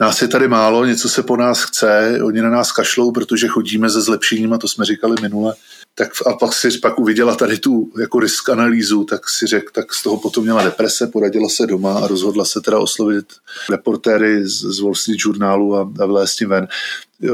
Nás 0.00 0.22
je 0.22 0.28
tady 0.28 0.48
málo, 0.48 0.84
něco 0.84 1.08
se 1.08 1.22
po 1.22 1.36
nás 1.36 1.62
chce, 1.62 2.18
oni 2.22 2.42
na 2.42 2.50
nás 2.50 2.72
kašlou, 2.72 3.12
protože 3.12 3.48
chodíme 3.48 3.90
se 3.90 4.00
zlepšením, 4.00 4.52
a 4.52 4.58
to 4.58 4.68
jsme 4.68 4.84
říkali 4.84 5.16
minule. 5.22 5.54
Tak 5.94 6.08
a 6.26 6.32
pak 6.32 6.52
si 6.54 6.78
pak 6.78 6.98
uviděla 6.98 7.36
tady 7.36 7.58
tu 7.58 7.92
jako 8.00 8.20
risk 8.20 8.48
analýzu, 8.48 9.04
tak 9.04 9.28
si 9.28 9.46
řekl, 9.46 9.72
tak 9.72 9.94
z 9.94 10.02
toho 10.02 10.16
potom 10.16 10.44
měla 10.44 10.64
deprese, 10.64 11.06
poradila 11.06 11.48
se 11.48 11.66
doma 11.66 11.98
a 11.98 12.06
rozhodla 12.06 12.44
se 12.44 12.60
teda 12.60 12.78
oslovit 12.78 13.26
reportéry 13.70 14.48
z, 14.48 14.60
z 14.60 14.80
Wall 14.80 14.94
Street 14.94 15.18
Journalu 15.24 15.76
a, 15.76 15.92
a 16.00 16.06
vlézt 16.06 16.38
tím 16.38 16.48
ven. 16.48 16.68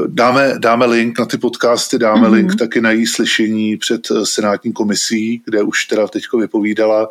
Dáme, 0.07 0.53
dáme 0.59 0.85
link 0.85 1.19
na 1.19 1.25
ty 1.25 1.37
podcasty, 1.37 1.97
dáme 1.97 2.27
mm-hmm. 2.27 2.33
link 2.33 2.55
taky 2.55 2.81
na 2.81 2.91
její 2.91 3.07
slyšení 3.07 3.77
před 3.77 4.11
eh, 4.11 4.25
senátní 4.25 4.73
komisí, 4.73 5.41
kde 5.45 5.63
už 5.63 5.85
teda 5.85 6.07
teďko 6.07 6.37
vypovídala 6.37 7.09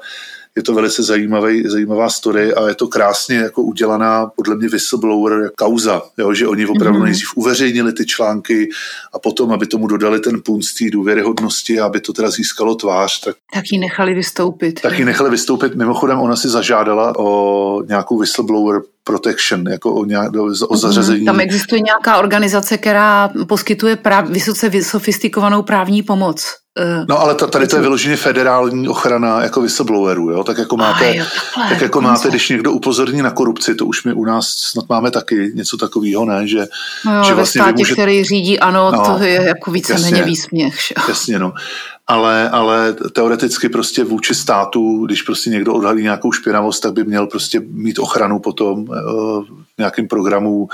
je 0.57 0.63
to 0.63 0.75
velice 0.75 1.03
zajímavý, 1.03 1.69
zajímavá 1.69 2.09
story 2.09 2.55
a 2.55 2.69
je 2.69 2.75
to 2.75 2.89
krásně 2.89 3.37
jako 3.37 3.63
udělaná 3.63 4.27
podle 4.27 4.57
mě 4.57 4.69
whistleblower 4.69 5.51
kauza, 5.57 6.03
jo, 6.19 6.35
že 6.35 6.49
oni 6.49 6.67
opravdu 6.67 6.99
mm-hmm. 6.99 7.05
nejdřív 7.05 7.37
uveřejnili 7.37 7.93
ty 7.93 8.07
články 8.07 8.69
a 9.13 9.19
potom, 9.19 9.53
aby 9.53 9.67
tomu 9.67 9.87
dodali 9.87 10.21
ten 10.21 10.41
punt 10.45 10.65
z 10.65 10.75
té 10.75 10.85
důvěryhodnosti, 10.91 11.81
aby 11.81 12.01
to 12.01 12.13
teda 12.13 12.31
získalo 12.31 12.75
tvář. 12.75 13.21
Tak, 13.21 13.37
tak 13.55 13.65
ji 13.73 13.79
nechali 13.79 14.15
vystoupit. 14.15 14.81
Tak 14.81 14.99
ji 14.99 15.05
nechali 15.05 15.31
vystoupit. 15.31 15.75
Mimochodem 15.75 16.19
ona 16.19 16.37
si 16.37 16.49
zažádala 16.49 17.19
o 17.19 17.83
nějakou 17.89 18.19
whistleblower 18.19 18.81
protection, 19.05 19.69
jako 19.69 19.95
o, 19.95 20.05
nějak, 20.05 20.37
o 20.37 20.45
mhm. 20.45 20.77
zařazení. 20.77 21.25
Tam 21.25 21.41
existuje 21.41 21.81
nějaká 21.81 22.19
organizace, 22.19 22.79
která 22.79 23.31
poskytuje 23.49 23.97
práv, 23.97 24.29
vysoce 24.29 24.71
sofistikovanou 24.83 25.63
právní 25.63 26.03
pomoc. 26.03 26.64
Eh, 26.79 27.05
no 27.09 27.21
ale 27.21 27.35
tady 27.35 27.67
to 27.67 27.77
je 27.77 27.83
vyloženě 27.83 28.17
federální 28.17 28.89
ochrana 28.89 29.43
jako 29.43 29.61
whistleblowerů, 29.61 30.31
jo? 30.31 30.45
tak 30.45 30.59
jako 30.59 30.77
máte, 30.77 31.11
ah, 31.11 31.15
jo, 31.15 31.25
tak 31.69 31.81
jako 31.81 32.01
máte, 32.01 32.29
když 32.29 32.49
někdo 32.49 32.73
upozorní 32.73 33.23
na 33.23 33.31
korupci, 33.31 33.75
to 33.75 33.87
už 33.87 34.05
my 34.05 34.13
u 34.13 34.25
nás 34.25 34.49
snad 34.49 34.89
máme 34.89 35.11
taky 35.11 35.53
něco 35.55 35.77
takového, 35.77 36.25
ne, 36.25 36.49
že, 36.49 36.67
no 37.05 37.17
jo, 37.17 37.25
že 37.25 37.35
vlastně 37.35 37.61
ve 37.61 37.65
státě, 37.65 37.79
může... 37.79 37.93
který 37.93 38.25
řídí, 38.25 38.61
ano, 38.61 38.91
no, 38.91 39.05
to 39.05 39.25
je 39.25 39.43
jako 39.43 39.71
víceméně 39.71 40.23
výsměch. 40.23 40.75
Že? 40.75 40.95
Jasně, 41.09 41.39
no. 41.39 41.53
Ale, 42.07 42.51
ale 42.51 42.93
teoreticky 43.13 43.69
prostě 43.69 44.05
vůči 44.05 44.35
státu, 44.35 45.07
když 45.07 45.23
prostě 45.23 45.51
někdo 45.51 45.75
odhalí 45.75 46.03
nějakou 46.03 46.33
špinavost, 46.33 46.83
tak 46.83 46.93
by 46.93 47.05
měl 47.05 47.27
prostě 47.27 47.61
mít 47.61 47.99
ochranu 47.99 48.39
potom 48.39 48.87
eh, 48.93 49.01
v 49.75 49.79
nějakém 49.79 50.09
programu 50.09 50.69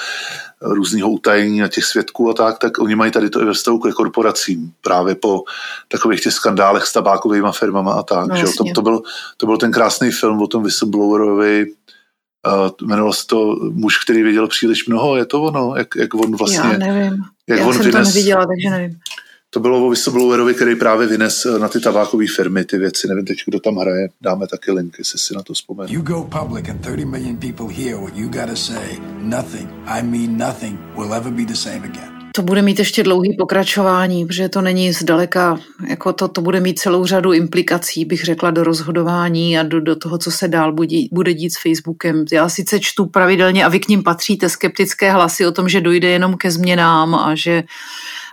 různého 0.60 1.10
utajení 1.10 1.62
a 1.62 1.68
těch 1.68 1.84
svědků 1.84 2.30
a 2.30 2.34
tak, 2.34 2.58
tak 2.58 2.78
oni 2.78 2.94
mají 2.94 3.12
tady 3.12 3.30
to 3.30 3.42
i 3.42 3.44
ve 3.44 3.52
vztahu 3.52 3.78
k 3.78 3.92
korporacím, 3.92 4.72
právě 4.80 5.14
po 5.14 5.42
takových 5.88 6.20
těch 6.20 6.32
skandálech 6.32 6.84
s 6.86 6.92
tabákovými 6.92 7.48
firmama 7.52 7.92
a 7.92 8.02
tak. 8.02 8.28
No, 8.28 8.36
že? 8.36 8.44
To, 8.58 8.64
to, 8.74 8.82
byl, 8.82 9.02
to 9.36 9.46
byl 9.46 9.56
ten 9.56 9.72
krásný 9.72 10.10
film 10.10 10.42
o 10.42 10.46
tom 10.46 10.62
whistleblowerovi, 10.62 11.66
uh, 12.46 12.88
jmenoval 12.88 13.12
se 13.12 13.26
to 13.26 13.56
Muž, 13.70 14.04
který 14.04 14.22
věděl 14.22 14.48
příliš 14.48 14.86
mnoho, 14.86 15.16
je 15.16 15.24
to 15.24 15.42
ono, 15.42 15.74
jak, 15.76 15.88
jak 15.96 16.14
on 16.14 16.36
vlastně... 16.36 16.70
Já 16.72 16.78
nevím, 16.78 17.22
jak 17.48 17.58
já 17.58 17.66
on 17.66 17.72
jsem 17.72 17.82
vynes, 17.82 18.08
to 18.08 18.14
neviděla, 18.14 18.46
takže 18.46 18.70
nevím. 18.70 18.98
To 19.52 19.60
bylo 19.60 19.86
o 19.86 19.90
whistleblowerovi, 19.90 20.54
který 20.54 20.76
právě 20.76 21.06
vynes 21.06 21.46
na 21.58 21.68
ty 21.68 21.80
tabákové 21.80 22.24
firmy 22.36 22.64
ty 22.64 22.78
věci. 22.78 23.08
Nevím 23.08 23.24
teď, 23.24 23.38
kdo 23.46 23.60
tam 23.60 23.76
hraje. 23.76 24.08
Dáme 24.20 24.46
taky 24.46 24.72
link, 24.72 24.94
jestli 24.98 25.18
si 25.18 25.34
na 25.34 25.42
to 25.42 25.54
vzpomenu. 25.54 25.92
You 25.92 26.02
go 26.02 26.24
public 26.40 26.68
and 26.68 26.80
30 26.80 27.04
million 27.04 27.36
people 27.36 27.74
hear 27.74 27.96
what 27.96 28.16
you 28.16 28.28
gotta 28.28 28.56
say. 28.56 28.98
Nothing, 29.18 29.68
I 29.86 30.02
mean 30.02 30.38
nothing, 30.38 30.78
will 30.96 31.14
ever 31.14 31.32
be 31.32 31.44
the 31.44 31.54
same 31.54 31.76
again. 31.76 32.20
To 32.34 32.42
bude 32.42 32.62
mít 32.62 32.78
ještě 32.78 33.02
dlouhý 33.02 33.36
pokračování, 33.36 34.26
protože 34.26 34.48
to 34.48 34.60
není 34.60 34.92
zdaleka, 34.92 35.60
jako 35.88 36.12
to, 36.12 36.28
to 36.28 36.40
bude 36.40 36.60
mít 36.60 36.78
celou 36.78 37.06
řadu 37.06 37.32
implikací, 37.32 38.04
bych 38.04 38.24
řekla, 38.24 38.50
do 38.50 38.64
rozhodování 38.64 39.58
a 39.58 39.62
do, 39.62 39.80
do 39.80 39.96
toho, 39.96 40.18
co 40.18 40.30
se 40.30 40.48
dál 40.48 40.72
bude, 40.72 40.96
bude 41.12 41.34
dít 41.34 41.50
s 41.50 41.62
Facebookem. 41.62 42.24
Já 42.32 42.48
sice 42.48 42.80
čtu 42.80 43.06
pravidelně 43.06 43.64
a 43.64 43.68
vy 43.68 43.80
k 43.80 43.88
ním 43.88 44.02
patříte 44.02 44.48
skeptické 44.48 45.12
hlasy 45.12 45.46
o 45.46 45.52
tom, 45.52 45.68
že 45.68 45.80
dojde 45.80 46.08
jenom 46.08 46.36
ke 46.36 46.50
změnám 46.50 47.14
a 47.14 47.34
že, 47.34 47.62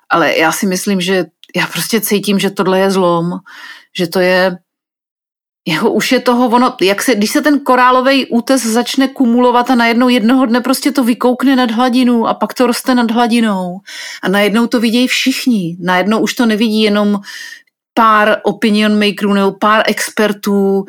ale 0.10 0.38
já 0.38 0.52
si 0.52 0.66
myslím, 0.66 1.02
že 1.02 1.26
já 1.56 1.68
prostě 1.68 2.02
cítím, 2.02 2.40
že 2.40 2.50
tohle 2.50 2.80
je 2.80 2.92
zlom, 2.92 3.32
že 3.98 4.08
to 4.08 4.20
je 4.20 4.58
jako 5.68 5.92
už 5.92 6.12
je 6.12 6.20
toho 6.20 6.50
ono, 6.50 6.76
jak 6.82 7.02
se, 7.02 7.16
když 7.16 7.32
se 7.32 7.42
ten 7.42 7.60
korálový 7.60 8.26
útes 8.26 8.66
začne 8.66 9.08
kumulovat 9.08 9.70
a 9.70 9.76
najednou 9.76 10.10
jednoho 10.10 10.46
dne 10.46 10.62
prostě 10.62 10.92
to 10.92 11.04
vykoukne 11.04 11.56
nad 11.56 11.72
hladinu 11.72 12.28
a 12.28 12.34
pak 12.34 12.54
to 12.54 12.68
roste 12.68 12.96
nad 12.96 13.12
hladinou 13.12 13.80
a 14.24 14.30
najednou 14.30 14.68
to 14.68 14.80
vidějí 14.80 15.08
všichni. 15.08 15.78
Najednou 15.80 16.20
už 16.20 16.34
to 16.34 16.46
nevidí 16.46 16.82
jenom 16.82 17.20
pár 17.94 18.38
opinion 18.44 19.00
makerů 19.00 19.34
nebo 19.34 19.52
pár 19.52 19.84
expertů, 19.88 20.86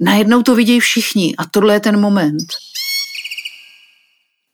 najednou 0.00 0.42
to 0.42 0.54
vidějí 0.54 0.80
všichni 0.80 1.34
a 1.38 1.42
tohle 1.50 1.74
je 1.74 1.80
ten 1.80 2.00
moment. 2.00 2.46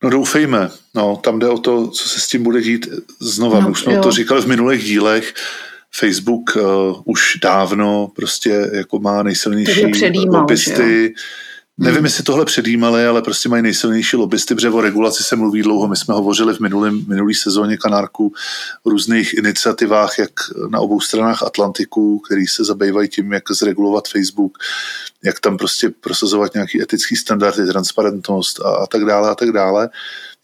No 0.03 0.11
doufejme, 0.11 0.71
no, 0.95 1.17
tam 1.17 1.39
jde 1.39 1.49
o 1.49 1.59
to, 1.59 1.89
co 1.89 2.09
se 2.09 2.21
s 2.21 2.29
tím 2.29 2.43
bude 2.43 2.63
dít 2.63 2.89
znova. 3.21 3.61
No, 3.61 3.71
už 3.71 3.81
jsme 3.81 3.95
jo. 3.95 4.03
to 4.03 4.11
říkali 4.11 4.43
v 4.43 4.47
minulých 4.47 4.85
dílech, 4.85 5.35
Facebook 5.95 6.57
uh, 6.57 7.03
už 7.05 7.39
dávno 7.43 8.13
prostě 8.17 8.71
jako 8.73 8.99
má 8.99 9.23
nejsilnější 9.23 10.29
lobbysty. 10.29 11.15
Nevím, 11.79 11.97
hmm. 11.97 12.05
jestli 12.05 12.25
tohle 12.25 12.45
předjímali, 12.45 13.07
ale 13.07 13.23
prostě 13.23 13.49
mají 13.49 13.63
nejsilnější 13.63 14.17
lobbysty, 14.17 14.55
protože 14.55 14.71
o 14.71 14.81
regulaci 14.81 15.23
se 15.23 15.37
mluví 15.37 15.63
dlouho. 15.63 15.89
My 15.89 15.97
jsme 15.97 16.15
hovořili 16.15 16.55
v 16.55 16.61
minulém, 16.61 17.05
minulý 17.09 17.35
sezóně 17.35 17.77
Kanárku 17.77 18.33
o 18.83 18.91
různých 18.91 19.35
iniciativách, 19.35 20.19
jak 20.19 20.31
na 20.71 20.81
obou 20.81 21.01
stranách 21.01 21.43
Atlantiku, 21.43 22.19
který 22.19 22.47
se 22.47 22.65
zabývají 22.65 23.09
tím, 23.09 23.33
jak 23.33 23.51
zregulovat 23.51 24.09
Facebook, 24.09 24.59
jak 25.25 25.41
tam 25.41 25.59
prostě 25.59 25.91
prosazovat 26.01 26.55
nějaký 26.55 26.83
etický 26.83 27.17
standardy, 27.17 27.67
transparentnost 27.67 28.61
a, 28.61 28.69
a 28.69 28.87
tak 28.87 29.05
dále 29.05 29.31
a 29.31 29.35
tak 29.35 29.53
dále 29.53 29.91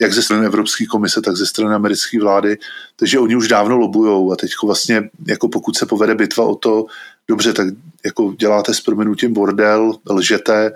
jak 0.01 0.13
ze 0.13 0.23
strany 0.23 0.47
Evropské 0.47 0.87
komise, 0.87 1.23
tak 1.23 1.37
ze 1.37 1.47
strany 1.47 1.75
americké 1.75 2.21
vlády, 2.21 2.59
takže 2.97 3.19
oni 3.19 3.37
už 3.37 3.49
dávno 3.49 3.77
lobujou 3.77 4.33
a 4.33 4.37
teď 4.37 4.51
vlastně, 4.65 5.11
jako 5.27 5.49
pokud 5.49 5.77
se 5.77 5.87
povede 5.87 6.15
bitva 6.15 6.45
o 6.45 6.55
to, 6.55 6.87
dobře, 7.29 7.53
tak 7.53 7.69
jako 8.05 8.35
děláte 8.39 8.75
s 8.75 8.81
proměnutím 8.81 9.33
bordel, 9.33 9.95
lžete, 10.11 10.73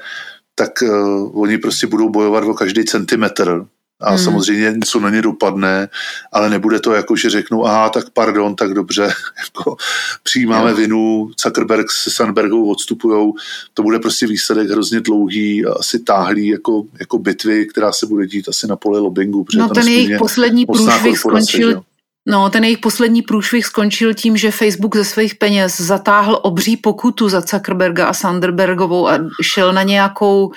tak 0.54 0.70
uh, 0.82 1.42
oni 1.42 1.58
prostě 1.58 1.86
budou 1.86 2.08
bojovat 2.08 2.44
o 2.44 2.54
každý 2.54 2.84
centimetr 2.84 3.66
a 4.02 4.10
hmm. 4.10 4.18
samozřejmě 4.18 4.72
něco 4.76 5.00
na 5.00 5.10
ně 5.10 5.22
dopadne, 5.22 5.88
ale 6.32 6.50
nebude 6.50 6.80
to 6.80 6.92
jako, 6.92 7.16
že 7.16 7.30
řeknou, 7.30 7.66
aha, 7.66 7.88
tak 7.88 8.10
pardon, 8.10 8.56
tak 8.56 8.74
dobře, 8.74 9.02
jako 9.38 9.76
přijímáme 10.22 10.70
jo. 10.70 10.76
vinu, 10.76 11.30
Zuckerberg 11.42 11.90
se 11.90 12.10
Sandbergou 12.10 12.70
odstupujou, 12.70 13.34
to 13.74 13.82
bude 13.82 13.98
prostě 13.98 14.26
výsledek 14.26 14.70
hrozně 14.70 15.00
dlouhý, 15.00 15.64
asi 15.66 15.98
táhlý 15.98 16.46
jako, 16.46 16.84
jako 17.00 17.18
bitvy, 17.18 17.66
která 17.66 17.92
se 17.92 18.06
bude 18.06 18.26
dít 18.26 18.48
asi 18.48 18.66
na 18.66 18.76
poli 18.76 19.00
lobbingu. 19.00 19.46
No 19.56 19.68
ten 19.68 19.88
jejich 19.88 20.18
poslední 20.18 20.66
průšvih 20.66 21.18
skončil 21.18 21.70
jo. 21.70 21.82
No, 22.26 22.50
ten 22.50 22.64
jejich 22.64 22.78
poslední 22.78 23.22
průšvih 23.22 23.66
skončil 23.66 24.14
tím, 24.14 24.36
že 24.36 24.50
Facebook 24.50 24.96
ze 24.96 25.04
svých 25.04 25.34
peněz 25.34 25.80
zatáhl 25.80 26.40
obří 26.42 26.76
pokutu 26.76 27.28
za 27.28 27.40
Zuckerberga 27.40 28.06
a 28.06 28.12
Sanderbergovou 28.12 29.08
a 29.08 29.18
šel 29.42 29.72
na 29.72 29.82
nějakou, 29.82 30.52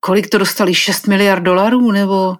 kolik 0.00 0.28
to 0.28 0.38
dostali, 0.38 0.74
6 0.74 1.06
miliard 1.06 1.42
dolarů, 1.42 1.92
nebo 1.92 2.36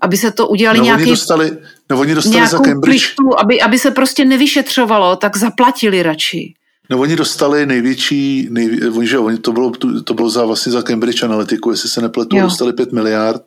aby 0.00 0.16
se 0.16 0.30
to 0.30 0.48
udělali 0.48 0.78
no, 0.78 0.84
nějaký... 0.84 1.02
Oni 1.02 1.10
dostali, 1.10 1.58
no 1.90 2.00
oni 2.00 2.14
dostali 2.14 2.46
za 2.46 2.58
Cambridge... 2.58 2.84
Plištu, 2.84 3.38
aby, 3.38 3.60
aby 3.60 3.78
se 3.78 3.90
prostě 3.90 4.24
nevyšetřovalo, 4.24 5.16
tak 5.16 5.36
zaplatili 5.36 6.02
radši. 6.02 6.54
No 6.90 6.98
oni 6.98 7.16
dostali 7.16 7.66
největší, 7.66 8.48
nejvě, 8.50 8.90
oni, 8.90 9.06
že, 9.06 9.18
oni, 9.18 9.38
to, 9.38 9.52
bylo, 9.52 9.72
to 10.04 10.14
bylo 10.14 10.30
za, 10.30 10.44
vlastně 10.44 10.72
za 10.72 10.82
Cambridge 10.82 11.22
Analytiku, 11.22 11.70
jestli 11.70 11.88
se 11.88 12.02
nepletu, 12.02 12.36
jo. 12.36 12.42
dostali 12.42 12.72
5 12.72 12.92
miliard 12.92 13.42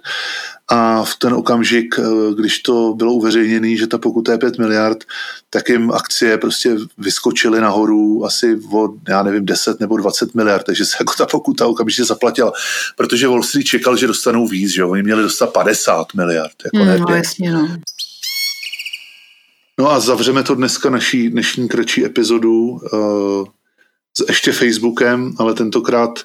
a 0.67 1.03
v 1.03 1.15
ten 1.15 1.33
okamžik, 1.33 1.95
eh, 1.99 2.33
když 2.39 2.59
to 2.59 2.93
bylo 2.93 3.13
uveřejněné, 3.13 3.75
že 3.75 3.87
ta 3.87 3.97
pokuta 3.97 4.31
je 4.31 4.37
5 4.37 4.57
miliard, 4.57 4.97
tak 5.49 5.69
jim 5.69 5.91
akcie 5.91 6.37
prostě 6.37 6.75
vyskočily 6.97 7.61
nahoru 7.61 8.25
asi 8.25 8.59
o, 8.71 8.89
já 9.07 9.23
nevím, 9.23 9.45
10 9.45 9.79
nebo 9.79 9.97
20 9.97 10.35
miliard, 10.35 10.63
takže 10.63 10.85
se 10.85 10.97
jako 10.99 11.13
ta 11.17 11.25
pokuta 11.25 11.67
okamžitě 11.67 12.03
zaplatila, 12.03 12.51
protože 12.97 13.27
Wall 13.27 13.43
Street 13.43 13.67
čekal, 13.67 13.97
že 13.97 14.07
dostanou 14.07 14.47
víc, 14.47 14.71
že 14.71 14.83
oni 14.83 15.03
měli 15.03 15.23
dostat 15.23 15.47
50 15.47 16.13
miliard. 16.13 16.55
Jako 16.63 16.77
mm, 16.77 16.85
ne 16.85 16.99
no, 16.99 17.15
jasně, 17.15 17.51
no. 17.51 17.77
No 19.79 19.91
a 19.91 19.99
zavřeme 19.99 20.43
to 20.43 20.55
dneska 20.55 20.89
naší 20.89 21.29
dnešní 21.29 21.67
kratší 21.67 22.05
epizodu 22.05 22.69
uh, 22.69 23.45
s 24.17 24.27
ještě 24.27 24.51
Facebookem, 24.51 25.33
ale 25.37 25.53
tentokrát 25.53 26.19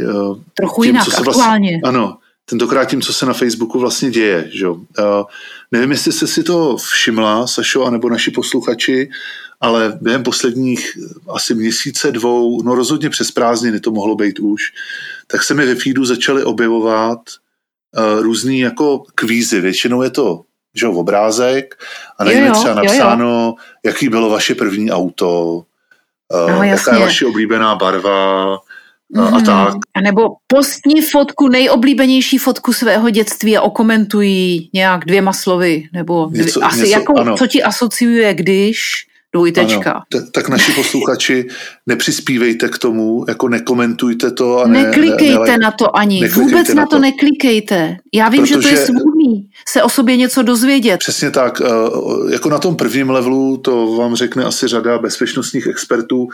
uh, 0.00 0.38
trochu 0.54 0.82
tím, 0.82 0.88
jinak, 0.88 1.04
co 1.04 1.10
se 1.10 1.16
aktuálně. 1.16 1.70
Vlastně, 1.70 1.80
ano, 1.84 2.18
tentokrát 2.44 2.84
tím, 2.84 3.02
co 3.02 3.12
se 3.12 3.26
na 3.26 3.32
Facebooku 3.32 3.78
vlastně 3.78 4.10
děje. 4.10 4.50
Že? 4.52 4.68
Uh, 4.68 4.84
nevím, 5.72 5.90
jestli 5.90 6.12
jste 6.12 6.26
si 6.26 6.42
to 6.42 6.76
všimla, 6.76 7.46
Sašo, 7.46 7.84
anebo 7.84 8.10
naši 8.10 8.30
posluchači, 8.30 9.10
ale 9.60 9.98
během 10.00 10.22
posledních 10.22 10.98
asi 11.28 11.54
měsíce, 11.54 12.12
dvou, 12.12 12.62
no 12.62 12.74
rozhodně 12.74 13.10
přes 13.10 13.30
prázdniny 13.30 13.80
to 13.80 13.90
mohlo 13.90 14.14
být 14.14 14.38
už, 14.38 14.62
tak 15.26 15.42
se 15.42 15.54
mi 15.54 15.66
ve 15.66 15.74
feedu 15.74 16.04
začaly 16.04 16.44
objevovat 16.44 17.18
uh, 17.18 18.22
různý 18.22 18.60
jako 18.60 19.02
kvízy. 19.14 19.60
Většinou 19.60 20.02
je 20.02 20.10
to 20.10 20.42
že 20.78 20.86
jo, 20.86 20.92
obrázek 20.92 21.74
a 22.18 22.24
na 22.24 22.32
něm 22.32 22.52
třeba 22.52 22.74
napsáno, 22.74 23.24
jo, 23.24 23.30
jo. 23.30 23.54
jaký 23.84 24.08
bylo 24.08 24.30
vaše 24.30 24.54
první 24.54 24.90
auto, 24.90 25.62
no, 26.48 26.62
jaká 26.62 26.94
je 26.94 27.00
vaše 27.00 27.26
oblíbená 27.26 27.74
barva, 27.74 28.56
mm-hmm. 29.14 29.26
a 29.26 29.30
mhm. 29.30 29.44
tak. 29.44 29.74
A 29.94 30.00
nebo 30.00 30.28
postní 30.46 31.02
fotku, 31.02 31.48
nejoblíbenější 31.48 32.38
fotku 32.38 32.72
svého 32.72 33.10
dětství 33.10 33.56
a 33.56 33.62
okomentují 33.62 34.70
nějak 34.72 35.04
dvěma 35.04 35.32
slovy, 35.32 35.88
nebo 35.92 36.30
něco, 36.32 36.64
asi 36.64 36.78
něco, 36.78 36.90
jako, 36.90 37.20
ano. 37.20 37.36
co 37.36 37.46
ti 37.46 37.62
asociuje, 37.62 38.34
když 38.34 39.06
dvojtečka. 39.34 39.90
Ano, 39.92 40.02
tak, 40.12 40.22
tak 40.32 40.48
naši 40.48 40.72
posluchači, 40.72 41.46
nepřispívejte 41.86 42.68
k 42.68 42.78
tomu, 42.78 43.24
jako 43.28 43.48
nekomentujte 43.48 44.30
to. 44.30 44.58
A 44.58 44.66
ne, 44.66 44.82
neklikejte 44.82 45.52
ne, 45.52 45.58
na 45.58 45.70
to 45.70 45.96
ani, 45.96 46.28
vůbec 46.28 46.74
na 46.74 46.86
to, 46.86 46.96
to 46.96 46.98
neklikejte. 46.98 47.96
Já 48.14 48.28
vím, 48.28 48.42
Protože, 48.42 48.54
že 48.54 48.60
to 48.60 48.68
je 48.68 48.76
svůdný, 48.76 49.50
se 49.68 49.82
o 49.82 49.88
sobě 49.88 50.16
něco 50.16 50.42
dozvědět. 50.42 50.98
Přesně 50.98 51.30
tak, 51.30 51.60
eh, 51.60 52.32
jako 52.32 52.48
na 52.48 52.58
tom 52.58 52.76
prvním 52.76 53.10
levelu, 53.10 53.56
to 53.56 53.96
vám 53.96 54.14
řekne 54.14 54.44
asi 54.44 54.68
řada 54.68 54.98
bezpečnostních 54.98 55.66
expertů, 55.66 56.28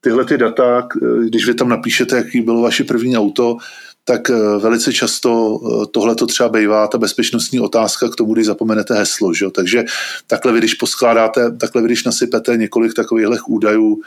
tyhle 0.00 0.24
ty 0.24 0.38
data, 0.38 0.88
když 1.28 1.46
vy 1.46 1.54
tam 1.54 1.68
napíšete, 1.68 2.16
jaký 2.16 2.40
bylo 2.40 2.62
vaše 2.62 2.84
první 2.84 3.18
auto, 3.18 3.56
tak 4.04 4.30
eh, 4.30 4.34
velice 4.58 4.92
často 4.92 5.60
eh, 5.60 5.86
tohle 5.90 6.14
to 6.14 6.26
třeba 6.26 6.48
bývá 6.48 6.86
ta 6.86 6.98
bezpečnostní 6.98 7.60
otázka 7.60 8.08
k 8.08 8.16
tomu, 8.16 8.34
když 8.34 8.46
zapomenete 8.46 8.94
heslo. 8.94 9.34
Že? 9.34 9.50
Takže 9.50 9.84
takhle 10.26 10.52
vy, 10.52 10.58
když 10.58 10.74
poskládáte, 10.74 11.56
takhle 11.56 11.82
vy, 11.82 11.88
když 11.88 12.04
nasypete 12.04 12.56
několik 12.56 12.94
takovýchhle 12.94 13.38
údajů 13.48 14.00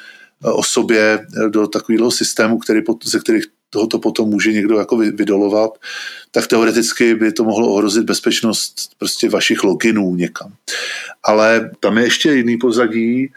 eh, 0.45 0.49
o 0.51 0.63
sobě 0.63 1.27
do 1.49 1.67
takového 1.67 2.12
systému, 2.12 2.58
který, 2.58 2.82
ze 3.03 3.19
kterých 3.19 3.43
tohoto 3.69 3.99
potom 3.99 4.29
může 4.29 4.51
někdo 4.51 4.79
jako 4.79 4.97
vydolovat, 4.97 5.77
tak 6.32 6.47
teoreticky 6.47 7.15
by 7.15 7.32
to 7.32 7.43
mohlo 7.43 7.73
ohrozit 7.73 8.03
bezpečnost 8.03 8.75
prostě 8.99 9.29
vašich 9.29 9.63
loginů 9.63 10.15
někam. 10.15 10.53
Ale 11.23 11.71
tam 11.79 11.97
je 11.97 12.03
ještě 12.03 12.34
jiný 12.34 12.58
pozadí, 12.58 13.32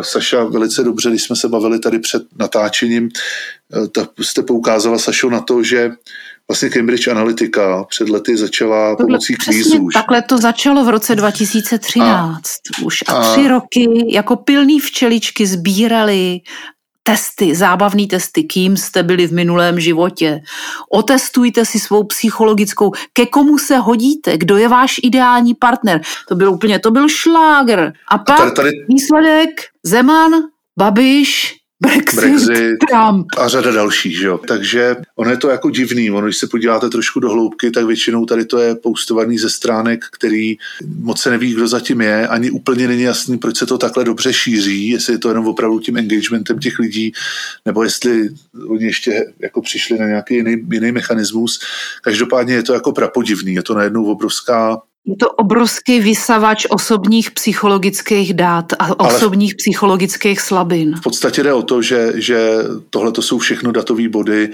Saša 0.00 0.44
velice 0.44 0.84
dobře, 0.84 1.10
když 1.10 1.22
jsme 1.22 1.36
se 1.36 1.48
bavili 1.48 1.78
tady 1.78 1.98
před 1.98 2.22
natáčením, 2.38 3.08
eh, 3.08 3.88
tak 3.88 4.10
jste 4.20 4.42
poukázala 4.42 4.98
Sašo 4.98 5.30
na 5.30 5.40
to, 5.40 5.62
že 5.62 5.90
vlastně 6.48 6.70
Cambridge 6.70 7.08
Analytica 7.08 7.84
před 7.88 8.08
lety 8.08 8.36
začala 8.36 8.96
Tohle, 8.96 9.06
pomocí 9.06 9.34
kvízů. 9.34 9.88
Takhle 9.94 10.22
to 10.22 10.38
začalo 10.38 10.84
v 10.84 10.88
roce 10.88 11.14
2013 11.14 12.44
a, 12.44 12.84
už 12.84 13.04
a, 13.08 13.12
a 13.12 13.32
tři 13.32 13.48
roky 13.48 14.14
jako 14.14 14.36
pilný 14.36 14.80
včeličky 14.80 15.46
sbírali 15.46 16.40
testy, 17.08 17.54
zábavné 17.54 18.06
testy, 18.06 18.44
kým 18.44 18.76
jste 18.76 19.02
byli 19.02 19.26
v 19.26 19.32
minulém 19.32 19.80
životě. 19.80 20.40
Otestujte 20.92 21.64
si 21.64 21.80
svou 21.80 22.04
psychologickou, 22.04 22.92
ke 23.12 23.26
komu 23.26 23.58
se 23.58 23.76
hodíte, 23.76 24.38
kdo 24.38 24.56
je 24.56 24.68
váš 24.68 25.00
ideální 25.02 25.54
partner. 25.54 26.00
To 26.28 26.34
byl 26.34 26.52
úplně, 26.52 26.78
to 26.78 26.90
byl 26.90 27.08
šláger. 27.08 27.92
A 28.08 28.18
pak 28.18 28.40
a 28.40 28.42
tady, 28.42 28.54
tady... 28.54 28.70
výsledek 28.88 29.50
Zeman, 29.82 30.32
Babiš, 30.78 31.57
Brexit, 31.80 32.20
Brexit 32.20 32.76
Trump. 32.90 33.26
a 33.38 33.48
řada 33.48 33.72
dalších, 33.72 34.18
že 34.18 34.26
jo. 34.26 34.38
Takže 34.48 34.96
ono 35.16 35.30
je 35.30 35.36
to 35.36 35.48
jako 35.48 35.70
divný, 35.70 36.10
ono, 36.10 36.26
když 36.26 36.36
se 36.36 36.46
podíváte 36.46 36.88
trošku 36.88 37.20
do 37.20 37.30
hloubky, 37.30 37.70
tak 37.70 37.86
většinou 37.86 38.26
tady 38.26 38.44
to 38.44 38.58
je 38.58 38.74
poustovaný 38.74 39.38
ze 39.38 39.50
stránek, 39.50 40.04
který 40.12 40.56
moc 40.98 41.20
se 41.20 41.30
neví, 41.30 41.54
kdo 41.54 41.68
zatím 41.68 42.00
je, 42.00 42.28
ani 42.28 42.50
úplně 42.50 42.88
není 42.88 43.02
jasný, 43.02 43.38
proč 43.38 43.56
se 43.56 43.66
to 43.66 43.78
takhle 43.78 44.04
dobře 44.04 44.32
šíří, 44.32 44.88
jestli 44.88 45.12
je 45.12 45.18
to 45.18 45.28
jenom 45.28 45.46
opravdu 45.46 45.80
tím 45.80 45.96
engagementem 45.96 46.58
těch 46.58 46.78
lidí, 46.78 47.12
nebo 47.66 47.82
jestli 47.82 48.28
oni 48.68 48.84
ještě 48.84 49.32
jako 49.38 49.62
přišli 49.62 49.98
na 49.98 50.06
nějaký 50.06 50.34
jiný, 50.34 50.56
jiný 50.72 50.92
mechanismus. 50.92 51.60
Každopádně 52.02 52.54
je 52.54 52.62
to 52.62 52.74
jako 52.74 52.92
prapodivný, 52.92 53.54
je 53.54 53.62
to 53.62 53.74
najednou 53.74 54.04
obrovská 54.04 54.80
Je 55.08 55.16
to 55.16 55.30
obrovský 55.30 56.00
vysavač 56.00 56.66
osobních 56.70 57.30
psychologických 57.30 58.34
dát 58.34 58.72
a 58.78 59.00
osobních 59.00 59.52
Ale 59.52 59.56
psychologických 59.56 60.40
slabin. 60.40 60.96
V 60.96 61.00
podstatě 61.00 61.42
jde 61.42 61.52
o 61.52 61.62
to, 61.62 61.82
že, 61.82 62.12
že 62.14 62.56
tohle 62.90 63.12
to 63.12 63.22
jsou 63.22 63.38
všechno 63.38 63.72
datové 63.72 64.08
body, 64.08 64.50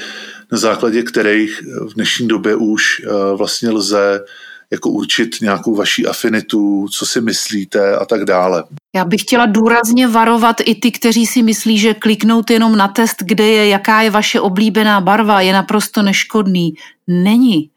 na 0.53 0.59
základě 0.59 1.03
kterých 1.03 1.63
v 1.91 1.95
dnešní 1.95 2.29
době 2.29 2.55
už 2.57 3.03
eh, 3.05 3.37
vlastně 3.37 3.71
lze 3.71 4.25
jako 4.71 4.91
určit 4.91 5.41
nějakou 5.41 5.75
vaší 5.75 6.07
afinitu, 6.07 6.87
co 6.93 7.07
si 7.07 7.21
myslíte 7.21 7.97
a 7.97 8.05
tak 8.05 8.25
dále. 8.25 8.65
Já 8.97 9.05
bych 9.05 9.21
chtěla 9.21 9.47
důrazně 9.47 10.09
varovat 10.09 10.57
i 10.65 10.75
ty, 10.75 10.91
kteří 10.91 11.27
si 11.27 11.43
myslí, 11.43 11.79
že 11.79 11.95
kliknout 11.95 12.51
jenom 12.51 12.77
na 12.77 12.89
test, 12.89 13.17
kde 13.21 13.47
je, 13.47 13.69
jaká 13.69 14.03
je 14.03 14.11
vaše 14.11 14.41
oblíbená 14.41 15.01
barva, 15.01 15.41
je 15.41 15.53
naprosto 15.53 16.03
neškodný. 16.03 16.75
Není. 17.07 17.71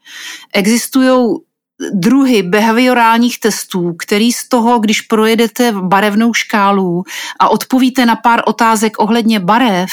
Existují 0.54 1.36
druhy 1.92 2.42
behaviorálních 2.42 3.40
testů, 3.40 3.92
který 3.92 4.32
z 4.32 4.48
toho, 4.48 4.78
když 4.78 5.00
projedete 5.00 5.72
barevnou 5.72 6.34
škálu 6.34 7.04
a 7.40 7.48
odpovíte 7.48 8.06
na 8.06 8.16
pár 8.16 8.42
otázek 8.46 8.92
ohledně 8.98 9.40
barev, 9.40 9.90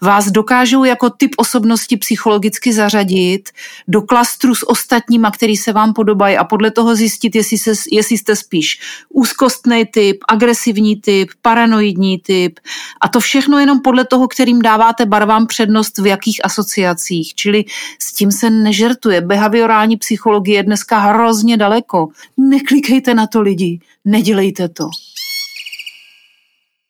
vás 0.00 0.30
dokážou 0.30 0.84
jako 0.84 1.10
typ 1.10 1.30
osobnosti 1.36 1.96
psychologicky 1.96 2.72
zařadit 2.72 3.50
do 3.88 4.02
klastru 4.02 4.54
s 4.54 4.68
ostatníma, 4.68 5.30
který 5.30 5.56
se 5.56 5.72
vám 5.72 5.92
podobají 5.92 6.36
a 6.36 6.44
podle 6.44 6.70
toho 6.70 6.94
zjistit, 6.94 7.34
jestli, 7.34 7.58
se, 7.58 7.72
jestli 7.92 8.18
jste 8.18 8.36
spíš 8.36 8.80
úzkostný 9.08 9.86
typ, 9.86 10.18
agresivní 10.28 10.96
typ, 10.96 11.30
paranoidní 11.42 12.18
typ 12.18 12.60
a 13.00 13.08
to 13.08 13.20
všechno 13.20 13.58
jenom 13.58 13.80
podle 13.80 14.04
toho, 14.04 14.28
kterým 14.28 14.62
dáváte 14.62 15.06
barvám 15.06 15.46
přednost 15.46 15.98
v 15.98 16.06
jakých 16.06 16.44
asociacích. 16.44 17.34
Čili 17.34 17.64
s 17.98 18.12
tím 18.12 18.32
se 18.32 18.50
nežertuje. 18.50 19.20
Behaviorální 19.20 19.96
psychologie 19.96 20.58
je 20.58 20.62
dneska 20.62 20.98
hrozně 21.28 21.56
daleko. 21.56 22.08
Neklikejte 22.36 23.14
na 23.14 23.26
to 23.26 23.40
lidi, 23.40 23.80
nedělejte 24.04 24.68
to. 24.68 24.84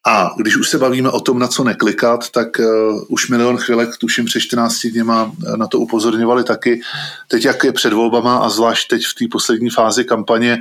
A 0.06 0.30
když 0.36 0.56
už 0.56 0.68
se 0.68 0.78
bavíme 0.78 1.10
o 1.10 1.20
tom, 1.20 1.38
na 1.38 1.48
co 1.48 1.64
neklikat, 1.64 2.30
tak 2.30 2.48
uh, 2.58 3.04
už 3.08 3.28
milion 3.28 3.56
chvilek, 3.56 3.96
tuším 3.96 4.24
před 4.24 4.40
14 4.40 4.86
dněma, 4.86 5.32
eh, 5.32 5.56
na 5.56 5.66
to 5.66 5.80
upozorňovali 5.80 6.44
taky. 6.44 6.80
Teď, 7.28 7.44
jak 7.44 7.64
je 7.64 7.72
před 7.72 7.92
volbama 7.92 8.38
a 8.38 8.48
zvlášť 8.48 8.88
teď 8.88 9.02
v 9.02 9.14
té 9.14 9.24
poslední 9.30 9.70
fázi 9.70 10.04
kampaně, 10.04 10.58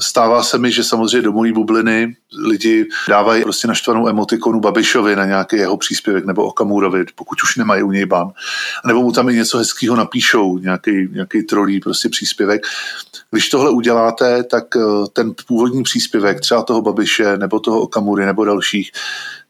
stává 0.00 0.42
se 0.42 0.58
mi, 0.58 0.72
že 0.72 0.84
samozřejmě 0.84 1.22
do 1.22 1.32
mojí 1.32 1.52
bubliny 1.52 2.16
lidi 2.46 2.86
dávají 3.08 3.42
prostě 3.42 3.68
naštvanou 3.68 4.08
emotikonu 4.08 4.60
Babišovi 4.60 5.16
na 5.16 5.24
nějaký 5.24 5.56
jeho 5.56 5.76
příspěvek 5.76 6.24
nebo 6.26 6.44
Okamurovi, 6.44 7.04
pokud 7.14 7.42
už 7.42 7.56
nemají 7.56 7.82
u 7.82 7.90
něj 7.92 8.06
ban. 8.06 8.32
Nebo 8.86 9.02
mu 9.02 9.12
tam 9.12 9.28
i 9.28 9.34
něco 9.34 9.58
hezkého 9.58 9.96
napíšou, 9.96 10.58
nějaký, 10.58 11.08
nějaký 11.12 11.42
trolí 11.42 11.80
prostě 11.80 12.08
příspěvek. 12.08 12.62
Když 13.30 13.48
tohle 13.48 13.70
uděláte, 13.70 14.44
tak 14.44 14.64
eh, 14.76 14.80
ten 15.12 15.34
původní 15.46 15.82
příspěvek 15.82 16.40
třeba 16.40 16.62
toho 16.62 16.82
Babiše 16.82 17.36
nebo 17.36 17.60
toho 17.60 17.80
Okamury 17.80 18.26
nebo 18.26 18.44
dalších 18.44 18.92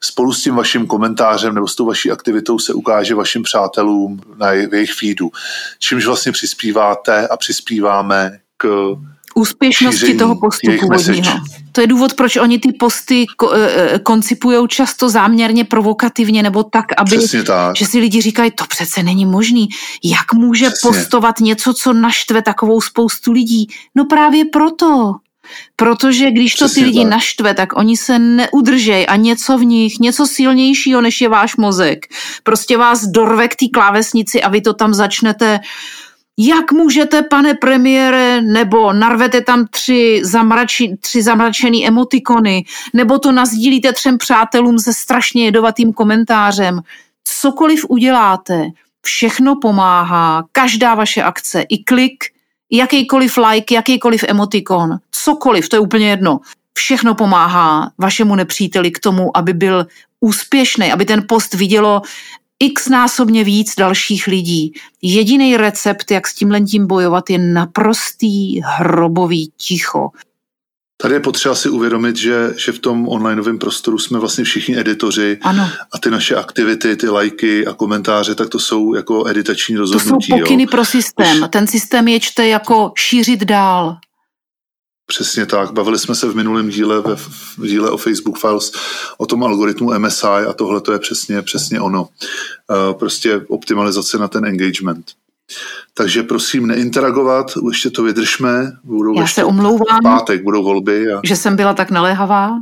spolu 0.00 0.32
s 0.32 0.42
tím 0.42 0.54
vaším 0.54 0.86
komentářem 0.86 1.54
nebo 1.54 1.68
s 1.68 1.76
tou 1.76 1.86
vaší 1.86 2.10
aktivitou 2.10 2.58
se 2.58 2.74
ukáže 2.74 3.14
vašim 3.14 3.42
přátelům 3.42 4.20
na 4.36 4.52
jejich 4.52 4.92
feedu, 4.92 5.30
čímž 5.78 6.06
vlastně 6.06 6.32
přispíváte 6.32 7.28
a 7.28 7.36
přispíváme 7.36 8.38
k 8.56 8.96
úspěšnosti 9.34 10.14
toho 10.14 10.36
postu 10.40 10.70
původního. 10.80 11.40
To 11.72 11.80
je 11.80 11.86
důvod, 11.86 12.14
proč 12.14 12.36
oni 12.36 12.58
ty 12.58 12.72
posty 12.72 13.26
ko, 13.36 13.52
e, 13.54 13.98
koncipují 13.98 14.68
často 14.68 15.08
záměrně 15.08 15.64
provokativně 15.64 16.42
nebo 16.42 16.62
tak, 16.62 16.84
aby 16.96 17.18
tak. 17.46 17.76
že 17.76 17.86
si 17.86 17.98
lidi 17.98 18.20
říkají, 18.20 18.50
to 18.50 18.64
přece 18.66 19.02
není 19.02 19.26
možný. 19.26 19.68
Jak 20.04 20.32
může 20.34 20.70
Přesně. 20.70 20.88
postovat 20.88 21.40
něco, 21.40 21.74
co 21.74 21.92
naštve 21.92 22.42
takovou 22.42 22.80
spoustu 22.80 23.32
lidí? 23.32 23.66
No 23.94 24.04
právě 24.04 24.44
proto. 24.44 25.12
Protože 25.76 26.30
když 26.30 26.54
to 26.54 26.68
ty 26.68 26.84
lidi 26.84 27.02
tak. 27.02 27.10
naštve, 27.10 27.54
tak 27.54 27.76
oni 27.76 27.96
se 27.96 28.18
neudržej 28.18 29.06
a 29.08 29.16
něco 29.16 29.58
v 29.58 29.64
nich, 29.64 29.98
něco 29.98 30.26
silnějšího, 30.26 31.00
než 31.00 31.20
je 31.20 31.28
váš 31.28 31.56
mozek, 31.56 32.06
prostě 32.42 32.78
vás 32.78 33.04
dorve 33.04 33.48
k 33.48 33.56
té 33.56 33.66
klávesnici 33.74 34.42
a 34.42 34.48
vy 34.48 34.60
to 34.60 34.74
tam 34.74 34.94
začnete 34.94 35.60
jak 36.38 36.72
můžete, 36.72 37.22
pane 37.22 37.54
premiére, 37.54 38.42
nebo 38.42 38.92
narvete 38.92 39.40
tam 39.40 39.66
tři, 39.70 40.20
zamrači, 40.24 40.96
tři 41.00 41.22
zamračený 41.22 41.86
emotikony, 41.86 42.64
nebo 42.94 43.18
to 43.18 43.32
nazdílíte 43.32 43.92
třem 43.92 44.18
přátelům 44.18 44.78
se 44.78 44.92
strašně 44.92 45.44
jedovatým 45.44 45.92
komentářem. 45.92 46.80
Cokoliv 47.24 47.86
uděláte, 47.88 48.66
všechno 49.02 49.56
pomáhá, 49.56 50.44
každá 50.52 50.94
vaše 50.94 51.22
akce, 51.22 51.62
i 51.68 51.84
klik, 51.84 52.24
jakýkoliv 52.70 53.38
like, 53.50 53.74
jakýkoliv 53.74 54.24
emotikon, 54.28 54.96
cokoliv, 55.10 55.68
to 55.68 55.76
je 55.76 55.80
úplně 55.80 56.10
jedno. 56.10 56.40
Všechno 56.74 57.14
pomáhá 57.14 57.90
vašemu 57.98 58.34
nepříteli 58.34 58.90
k 58.90 58.98
tomu, 58.98 59.36
aby 59.36 59.52
byl 59.52 59.86
úspěšný, 60.20 60.92
aby 60.92 61.04
ten 61.04 61.24
post 61.28 61.54
vidělo 61.54 62.02
x 62.62 62.88
násobně 62.88 63.44
víc 63.44 63.74
dalších 63.78 64.26
lidí. 64.26 64.72
Jediný 65.02 65.56
recept, 65.56 66.10
jak 66.10 66.26
s 66.26 66.34
tímhle 66.34 66.60
tím 66.60 66.86
bojovat, 66.86 67.30
je 67.30 67.38
naprostý 67.38 68.60
hrobový 68.64 69.52
ticho. 69.56 70.10
Tady 71.02 71.14
je 71.14 71.20
potřeba 71.20 71.54
si 71.54 71.68
uvědomit, 71.68 72.16
že, 72.16 72.54
že 72.56 72.72
v 72.72 72.78
tom 72.78 73.08
onlineovém 73.08 73.58
prostoru 73.58 73.98
jsme 73.98 74.18
vlastně 74.18 74.44
všichni 74.44 74.78
editoři 74.78 75.38
ano. 75.42 75.68
a 75.92 75.98
ty 75.98 76.10
naše 76.10 76.36
aktivity, 76.36 76.96
ty 76.96 77.08
lajky 77.08 77.66
a 77.66 77.72
komentáře, 77.72 78.34
tak 78.34 78.48
to 78.48 78.58
jsou 78.58 78.94
jako 78.94 79.28
editační 79.28 79.76
rozhodnutí. 79.76 80.30
To 80.30 80.36
jsou 80.36 80.42
pokyny 80.42 80.62
jo. 80.62 80.68
pro 80.70 80.84
systém. 80.84 81.48
Ten 81.50 81.66
systém 81.66 82.08
je 82.08 82.20
čte 82.20 82.48
jako 82.48 82.92
šířit 82.96 83.44
dál. 83.44 83.96
Přesně 85.06 85.46
tak. 85.46 85.72
Bavili 85.72 85.98
jsme 85.98 86.14
se 86.14 86.26
v 86.26 86.36
minulém 86.36 86.68
díle, 86.68 87.00
ve 87.00 87.16
v 87.16 87.66
díle 87.66 87.90
o 87.90 87.96
Facebook 87.96 88.38
Files, 88.38 88.72
o 89.18 89.26
tom 89.26 89.44
algoritmu 89.44 89.98
MSI 89.98 90.26
a 90.26 90.52
tohle 90.52 90.80
to 90.80 90.92
je 90.92 90.98
přesně, 90.98 91.42
přesně 91.42 91.80
ono. 91.80 92.02
Uh, 92.02 92.98
prostě 92.98 93.40
optimalizace 93.48 94.18
na 94.18 94.28
ten 94.28 94.44
engagement. 94.44 95.06
Takže 95.94 96.22
prosím 96.22 96.66
neinteragovat, 96.66 97.46
ještě 97.68 97.90
to 97.90 98.02
vydržme. 98.02 98.72
Budou 98.84 99.18
Já 99.18 99.26
se 99.26 99.44
omlouvám, 99.44 100.00
pátek 100.02 100.42
budou 100.42 100.62
volby. 100.62 101.12
A... 101.12 101.20
že 101.24 101.36
jsem 101.36 101.56
byla 101.56 101.74
tak 101.74 101.90
naléhavá 101.90 102.58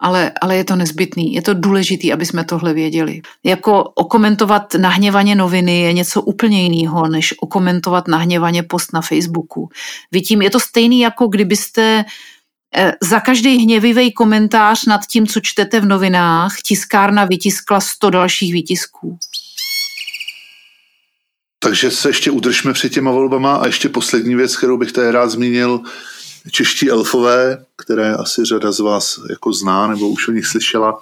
ale, 0.00 0.32
ale 0.40 0.56
je 0.56 0.64
to 0.64 0.76
nezbytný, 0.76 1.34
je 1.34 1.42
to 1.42 1.54
důležitý, 1.54 2.12
aby 2.12 2.26
jsme 2.26 2.44
tohle 2.44 2.74
věděli. 2.74 3.20
Jako 3.44 3.84
okomentovat 3.84 4.74
nahněvaně 4.74 5.34
noviny 5.34 5.80
je 5.80 5.92
něco 5.92 6.22
úplně 6.22 6.62
jiného, 6.62 7.08
než 7.08 7.34
okomentovat 7.40 8.08
nahněvaně 8.08 8.62
post 8.62 8.92
na 8.92 9.00
Facebooku. 9.00 9.68
Vy 10.12 10.20
tím 10.20 10.42
je 10.42 10.50
to 10.50 10.60
stejný, 10.60 11.00
jako 11.00 11.26
kdybyste 11.26 12.04
eh, 12.76 12.92
za 13.02 13.20
každý 13.20 13.56
hněvivý 13.56 14.12
komentář 14.12 14.86
nad 14.86 15.00
tím, 15.06 15.26
co 15.26 15.40
čtete 15.40 15.80
v 15.80 15.86
novinách, 15.86 16.56
tiskárna 16.64 17.24
vytiskla 17.24 17.80
100 17.80 18.10
dalších 18.10 18.52
výtisků. 18.52 19.18
Takže 21.58 21.90
se 21.90 22.08
ještě 22.08 22.30
udržme 22.30 22.72
před 22.72 22.92
těma 22.92 23.10
volbama 23.10 23.56
a 23.56 23.66
ještě 23.66 23.88
poslední 23.88 24.34
věc, 24.34 24.56
kterou 24.56 24.78
bych 24.78 24.92
tady 24.92 25.10
rád 25.10 25.30
zmínil, 25.30 25.80
čeští 26.50 26.90
elfové, 26.90 27.64
které 27.76 28.14
asi 28.14 28.44
řada 28.44 28.72
z 28.72 28.80
vás 28.80 29.20
jako 29.30 29.52
zná 29.52 29.86
nebo 29.86 30.08
už 30.08 30.28
o 30.28 30.32
nich 30.32 30.46
slyšela, 30.46 31.00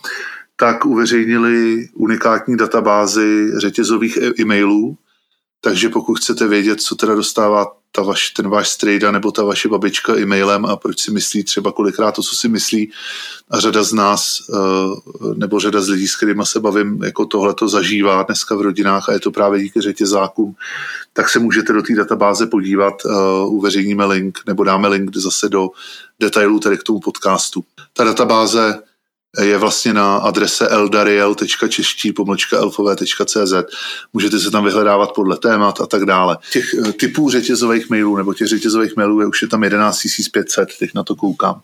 tak 0.56 0.85
uveřejnili 0.85 1.88
unikátní 1.94 2.56
databázy 2.56 3.52
řetězových 3.56 4.18
e-mailů, 4.38 4.96
takže 5.61 5.88
pokud 5.88 6.18
chcete 6.18 6.48
vědět, 6.48 6.80
co 6.80 6.94
teda 6.94 7.14
dostává 7.14 7.66
ta 7.96 8.02
vaš, 8.02 8.30
ten 8.30 8.48
váš 8.48 8.68
strejda 8.68 9.11
nebo 9.11 9.32
ta 9.32 9.44
vaše 9.44 9.68
babička 9.68 10.16
e-mailem 10.18 10.66
a 10.66 10.76
proč 10.76 11.00
si 11.00 11.11
myslí 11.11 11.44
třeba 11.44 11.72
kolikrát 11.72 12.12
to, 12.12 12.22
co 12.22 12.37
si 12.37 12.48
myslí 12.48 12.92
a 13.50 13.61
řada 13.61 13.82
z 13.82 13.92
nás 13.92 14.38
eh, 14.50 15.35
nebo 15.35 15.61
řada 15.61 15.80
z 15.80 15.88
lidí, 15.88 16.09
s 16.09 16.16
kterými 16.16 16.42
se 16.44 16.61
bavím, 16.61 17.02
jako 17.02 17.26
tohle 17.26 17.54
to 17.54 17.68
zažívá 17.68 18.22
dneska 18.22 18.54
v 18.54 18.61
rodinách 18.61 19.09
a 19.09 19.12
je 19.12 19.20
to 19.20 19.30
právě 19.30 19.62
díky 19.62 19.80
řetězákům, 19.80 20.54
tak 21.12 21.28
se 21.28 21.38
můžete 21.38 21.72
do 21.72 21.82
té 21.82 21.94
databáze 21.94 22.46
podívat, 22.46 22.94
eh, 23.06 23.11
uveřejníme 23.46 24.04
link 24.04 24.38
nebo 24.46 24.64
dáme 24.64 24.88
link 24.88 25.16
zase 25.16 25.48
do 25.48 25.68
detailů 26.20 26.61
tady 26.61 26.78
k 26.78 26.82
tomu 26.82 27.00
podcastu. 27.00 27.64
Ta 27.92 28.04
databáze 28.04 28.78
je 29.42 29.58
vlastně 29.58 29.94
na 29.94 30.16
adrese 30.16 30.68
eldariel.čeští 30.68 32.12
pomlčka 32.12 32.56
elfové.cz. 32.56 33.52
Můžete 34.12 34.38
se 34.38 34.50
tam 34.50 34.64
vyhledávat 34.64 35.12
podle 35.14 35.36
témat 35.36 35.80
a 35.80 35.86
tak 35.86 36.04
dále. 36.04 36.38
Těch 36.52 36.74
eh, 36.74 36.92
typů 36.92 37.30
řetězových 37.30 37.90
mailů 37.90 38.16
nebo 38.16 38.34
těch 38.34 38.48
řetězových 38.48 38.96
mailů 38.96 39.20
je 39.20 39.26
už 39.26 39.42
je 39.42 39.48
tam 39.48 39.64
11 39.64 40.02
500, 40.32 40.68
teď 40.78 40.90
na 40.94 41.04
to 41.04 41.14
koukám, 41.16 41.60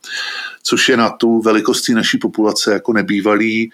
což 0.62 0.88
je 0.88 0.96
na 0.96 1.10
tu 1.10 1.42
velikostí 1.42 1.94
naší 1.94 2.18
populace 2.18 2.72
jako 2.72 2.92
nebývalý. 2.92 3.70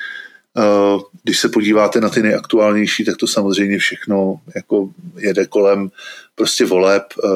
Eh, 0.59 1.01
když 1.22 1.38
se 1.38 1.48
podíváte 1.48 2.01
na 2.01 2.09
ty 2.09 2.22
nejaktuálnější, 2.22 3.05
tak 3.05 3.16
to 3.16 3.27
samozřejmě 3.27 3.79
všechno 3.79 4.40
jako 4.55 4.90
jede 5.16 5.46
kolem 5.46 5.90
prostě 6.38 6.66
voleb, 6.66 7.03
eh, 7.24 7.29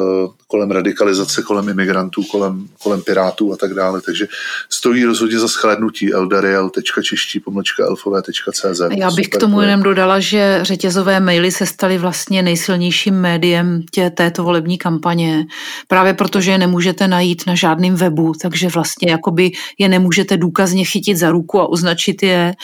kolem 0.46 0.70
radikalizace, 0.70 1.42
kolem 1.42 1.68
imigrantů, 1.68 2.22
kolem, 2.24 2.68
kolem 2.82 3.02
pirátů 3.02 3.52
a 3.52 3.56
tak 3.56 3.74
dále. 3.74 4.00
Takže 4.00 4.26
stojí 4.70 5.04
rozhodně 5.04 5.38
za 5.38 5.46
shlédnutí 5.46 6.14
eldariel.čeští 6.14 7.40
pomlčka 7.40 7.84
elfové.cz. 7.84 8.80
Já 8.96 9.10
bych 9.10 9.24
Super 9.24 9.38
k 9.38 9.40
tomu 9.40 9.60
jenom 9.60 9.82
dodala, 9.82 10.20
že 10.20 10.58
řetězové 10.62 11.20
maily 11.20 11.52
se 11.52 11.66
staly 11.66 11.98
vlastně 11.98 12.42
nejsilnějším 12.42 13.14
médiem 13.14 13.82
tě, 13.90 14.10
této 14.10 14.42
volební 14.42 14.78
kampaně, 14.78 15.46
právě 15.88 16.14
protože 16.14 16.50
je 16.50 16.58
nemůžete 16.58 17.08
najít 17.08 17.42
na 17.46 17.54
žádném 17.54 17.94
webu, 17.94 18.32
takže 18.42 18.68
vlastně 18.68 19.10
jakoby 19.10 19.50
je 19.78 19.88
nemůžete 19.88 20.36
důkazně 20.36 20.84
chytit 20.84 21.16
za 21.16 21.30
ruku 21.30 21.60
a 21.60 21.68
označit 21.68 22.22
je, 22.22 22.54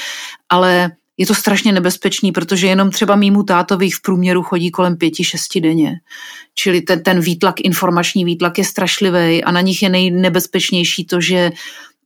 ale 0.49 0.91
je 1.19 1.27
to 1.27 1.35
strašně 1.35 1.73
nebezpečný, 1.73 2.33
protože 2.33 2.67
jenom 2.67 2.91
třeba 2.91 3.17
mýmu 3.17 3.43
tátovi 3.43 3.91
v 3.91 4.03
průměru 4.03 4.43
chodí 4.43 4.71
kolem 4.71 4.97
pěti, 4.97 5.25
šesti 5.25 5.61
denně. 5.61 6.01
Čili 6.55 6.81
ten, 6.81 7.03
ten 7.03 7.21
výtlak, 7.21 7.61
informační 7.61 8.25
výtlak 8.25 8.59
je 8.59 8.65
strašlivý 8.65 9.45
a 9.45 9.51
na 9.51 9.61
nich 9.61 9.83
je 9.83 9.89
nejnebezpečnější 9.89 11.07
to, 11.07 11.21
že 11.21 11.51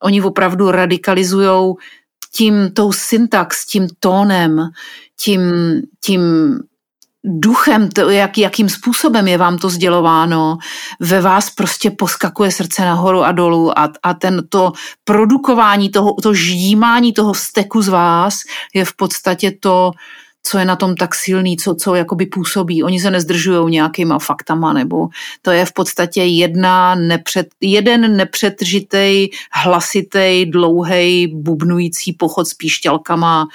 oni 0.03 0.23
opravdu 0.23 0.71
radikalizují 0.71 1.75
tím, 2.35 2.71
tou 2.71 2.93
syntax, 2.93 3.67
tím 3.67 3.89
tónem, 4.01 4.59
tím, 5.21 5.41
tím 6.05 6.23
duchem, 7.25 7.89
to, 7.89 8.11
jak, 8.11 8.39
jakým 8.39 8.69
způsobem 8.69 9.29
je 9.29 9.39
vám 9.39 9.59
to 9.59 9.71
sdělováno, 9.71 10.59
ve 11.01 11.21
vás 11.21 11.51
prostě 11.51 11.91
poskakuje 11.91 12.51
srdce 12.51 12.83
nahoru 12.83 13.23
a 13.23 13.33
dolů 13.33 13.79
a, 13.79 13.93
a 14.03 14.15
ten 14.15 14.43
to 14.49 14.73
produkování, 15.05 15.91
toho, 15.91 16.15
to 16.23 16.35
ždímání 16.35 17.13
toho 17.13 17.35
steku 17.35 17.83
z 17.83 17.89
vás 17.89 18.39
je 18.75 18.85
v 18.85 18.97
podstatě 18.97 19.53
to, 19.61 19.91
co 20.43 20.59
je 20.59 20.65
na 20.65 20.77
tom 20.77 20.97
tak 20.97 21.15
silný, 21.15 21.57
co, 21.57 21.75
co 21.75 21.95
jakoby 21.95 22.27
působí. 22.27 22.83
Oni 22.83 23.01
se 23.01 23.11
nezdržují 23.11 23.71
nějakýma 23.71 24.19
faktama, 24.19 24.73
nebo 24.73 25.09
to 25.43 25.51
je 25.51 25.67
v 25.67 25.73
podstatě 25.73 26.23
jedna 26.23 26.95
nepřed, 26.95 27.47
jeden 27.61 28.17
nepřetržitej, 28.17 29.31
hlasitej, 29.53 30.47
dlouhej, 30.47 31.27
bubnující 31.35 32.13
pochod 32.13 32.49
s 32.49 32.55
píšťalkama, 32.55 33.47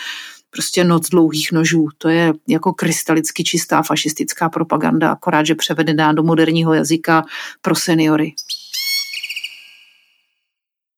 prostě 0.49 0.83
noc 0.83 1.09
dlouhých 1.09 1.51
nožů. 1.51 1.87
To 1.97 2.09
je 2.09 2.33
jako 2.47 2.73
krystalicky 2.73 3.43
čistá 3.43 3.81
fašistická 3.83 4.49
propaganda, 4.49 5.11
akorát, 5.11 5.45
že 5.45 5.55
převedená 5.55 6.13
do 6.13 6.23
moderního 6.23 6.73
jazyka 6.73 7.23
pro 7.61 7.75
seniory. 7.75 8.33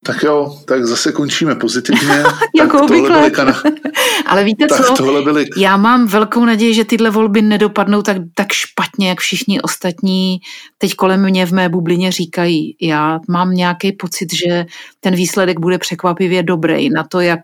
Tak 0.09 0.23
jo, 0.23 0.57
tak 0.65 0.85
zase 0.85 1.11
končíme 1.11 1.55
pozitivně. 1.55 2.23
jako 2.59 2.81
obvykle. 2.81 3.31
Kana... 3.31 3.61
Ale 4.25 4.43
víte 4.43 4.67
tak 4.67 4.85
co, 4.85 4.93
tohle 4.93 5.21
byly... 5.21 5.45
já 5.57 5.77
mám 5.77 6.07
velkou 6.07 6.45
naději, 6.45 6.73
že 6.73 6.85
tyhle 6.85 7.09
volby 7.09 7.41
nedopadnou 7.41 8.01
tak, 8.01 8.17
tak 8.35 8.51
špatně, 8.51 9.09
jak 9.09 9.19
všichni 9.19 9.61
ostatní 9.61 10.39
teď 10.77 10.95
kolem 10.95 11.23
mě 11.23 11.45
v 11.45 11.51
mé 11.51 11.69
bublině 11.69 12.11
říkají. 12.11 12.75
Já 12.81 13.19
mám 13.27 13.51
nějaký 13.51 13.91
pocit, 13.91 14.33
že 14.33 14.65
ten 14.99 15.15
výsledek 15.15 15.59
bude 15.59 15.77
překvapivě 15.77 16.43
dobrý 16.43 16.89
na 16.89 17.03
to, 17.03 17.19
jak, 17.19 17.39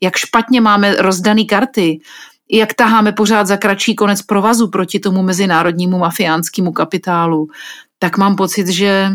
jak 0.00 0.16
špatně 0.16 0.60
máme 0.60 0.94
rozdaný 0.98 1.46
karty, 1.46 1.98
jak 2.50 2.74
taháme 2.74 3.12
pořád 3.12 3.46
za 3.46 3.56
kratší 3.56 3.94
konec 3.94 4.22
provazu 4.22 4.68
proti 4.68 4.98
tomu 4.98 5.22
mezinárodnímu 5.22 5.98
mafiánskému 5.98 6.72
kapitálu, 6.72 7.48
tak 7.98 8.18
mám 8.18 8.36
pocit, 8.36 8.68
že 8.68 9.10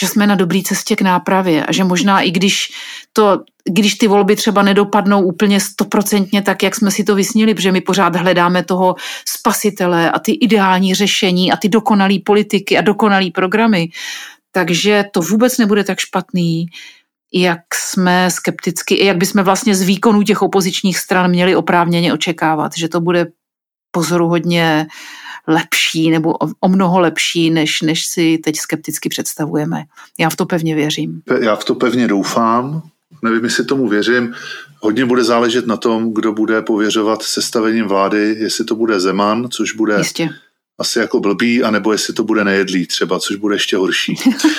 že 0.00 0.08
jsme 0.08 0.26
na 0.26 0.34
dobré 0.34 0.60
cestě 0.64 0.96
k 0.96 1.02
nápravě 1.02 1.66
a 1.66 1.72
že 1.72 1.84
možná 1.84 2.20
i 2.20 2.30
když, 2.30 2.72
to, 3.12 3.40
když 3.64 3.94
ty 3.94 4.08
volby 4.08 4.36
třeba 4.36 4.62
nedopadnou 4.62 5.22
úplně 5.22 5.60
stoprocentně 5.60 6.42
tak, 6.42 6.62
jak 6.62 6.74
jsme 6.74 6.90
si 6.90 7.04
to 7.04 7.14
vysnili, 7.14 7.54
protože 7.54 7.72
my 7.72 7.80
pořád 7.80 8.16
hledáme 8.16 8.64
toho 8.64 8.94
spasitele 9.28 10.10
a 10.10 10.18
ty 10.18 10.32
ideální 10.32 10.94
řešení 10.94 11.52
a 11.52 11.56
ty 11.56 11.68
dokonalé 11.68 12.14
politiky 12.24 12.78
a 12.78 12.80
dokonalé 12.80 13.30
programy, 13.34 13.88
takže 14.52 15.04
to 15.12 15.20
vůbec 15.20 15.58
nebude 15.58 15.84
tak 15.84 15.98
špatný, 15.98 16.66
jak 17.34 17.60
jsme 17.74 18.30
skepticky, 18.30 19.04
jak 19.04 19.16
bychom 19.16 19.42
vlastně 19.42 19.74
z 19.74 19.82
výkonů 19.82 20.22
těch 20.22 20.42
opozičních 20.42 20.98
stran 20.98 21.30
měli 21.30 21.56
oprávněně 21.56 22.12
očekávat, 22.12 22.72
že 22.76 22.88
to 22.88 23.00
bude 23.00 23.26
pozoruhodně 23.90 24.86
lepší 25.50 26.10
nebo 26.10 26.32
o 26.60 26.68
mnoho 26.68 27.00
lepší, 27.00 27.50
než, 27.50 27.82
než 27.82 28.06
si 28.06 28.38
teď 28.44 28.56
skepticky 28.56 29.08
představujeme. 29.08 29.82
Já 30.18 30.30
v 30.30 30.36
to 30.36 30.46
pevně 30.46 30.74
věřím. 30.74 31.22
Já 31.40 31.56
v 31.56 31.64
to 31.64 31.74
pevně 31.74 32.08
doufám. 32.08 32.82
Nevím, 33.22 33.44
jestli 33.44 33.64
tomu 33.64 33.88
věřím. 33.88 34.34
Hodně 34.80 35.04
bude 35.04 35.24
záležet 35.24 35.66
na 35.66 35.76
tom, 35.76 36.14
kdo 36.14 36.32
bude 36.32 36.62
pověřovat 36.62 37.22
sestavením 37.22 37.86
vlády, 37.86 38.36
jestli 38.38 38.64
to 38.64 38.74
bude 38.74 39.00
Zeman, 39.00 39.48
což 39.50 39.72
bude 39.72 39.98
Jistě. 39.98 40.28
asi 40.78 40.98
jako 40.98 41.20
blbý, 41.20 41.62
anebo 41.62 41.92
jestli 41.92 42.14
to 42.14 42.24
bude 42.24 42.44
nejedlý 42.44 42.86
třeba, 42.86 43.18
což 43.20 43.36
bude 43.36 43.54
ještě 43.54 43.76
horší. 43.76 44.14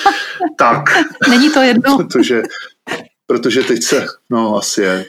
tak. 0.58 0.84
Není 1.28 1.50
to 1.50 1.60
jedno. 1.60 1.96
protože, 2.08 2.42
protože 3.26 3.62
teď 3.62 3.82
se, 3.82 4.06
no 4.30 4.56
asi 4.56 4.80
je. 4.82 5.06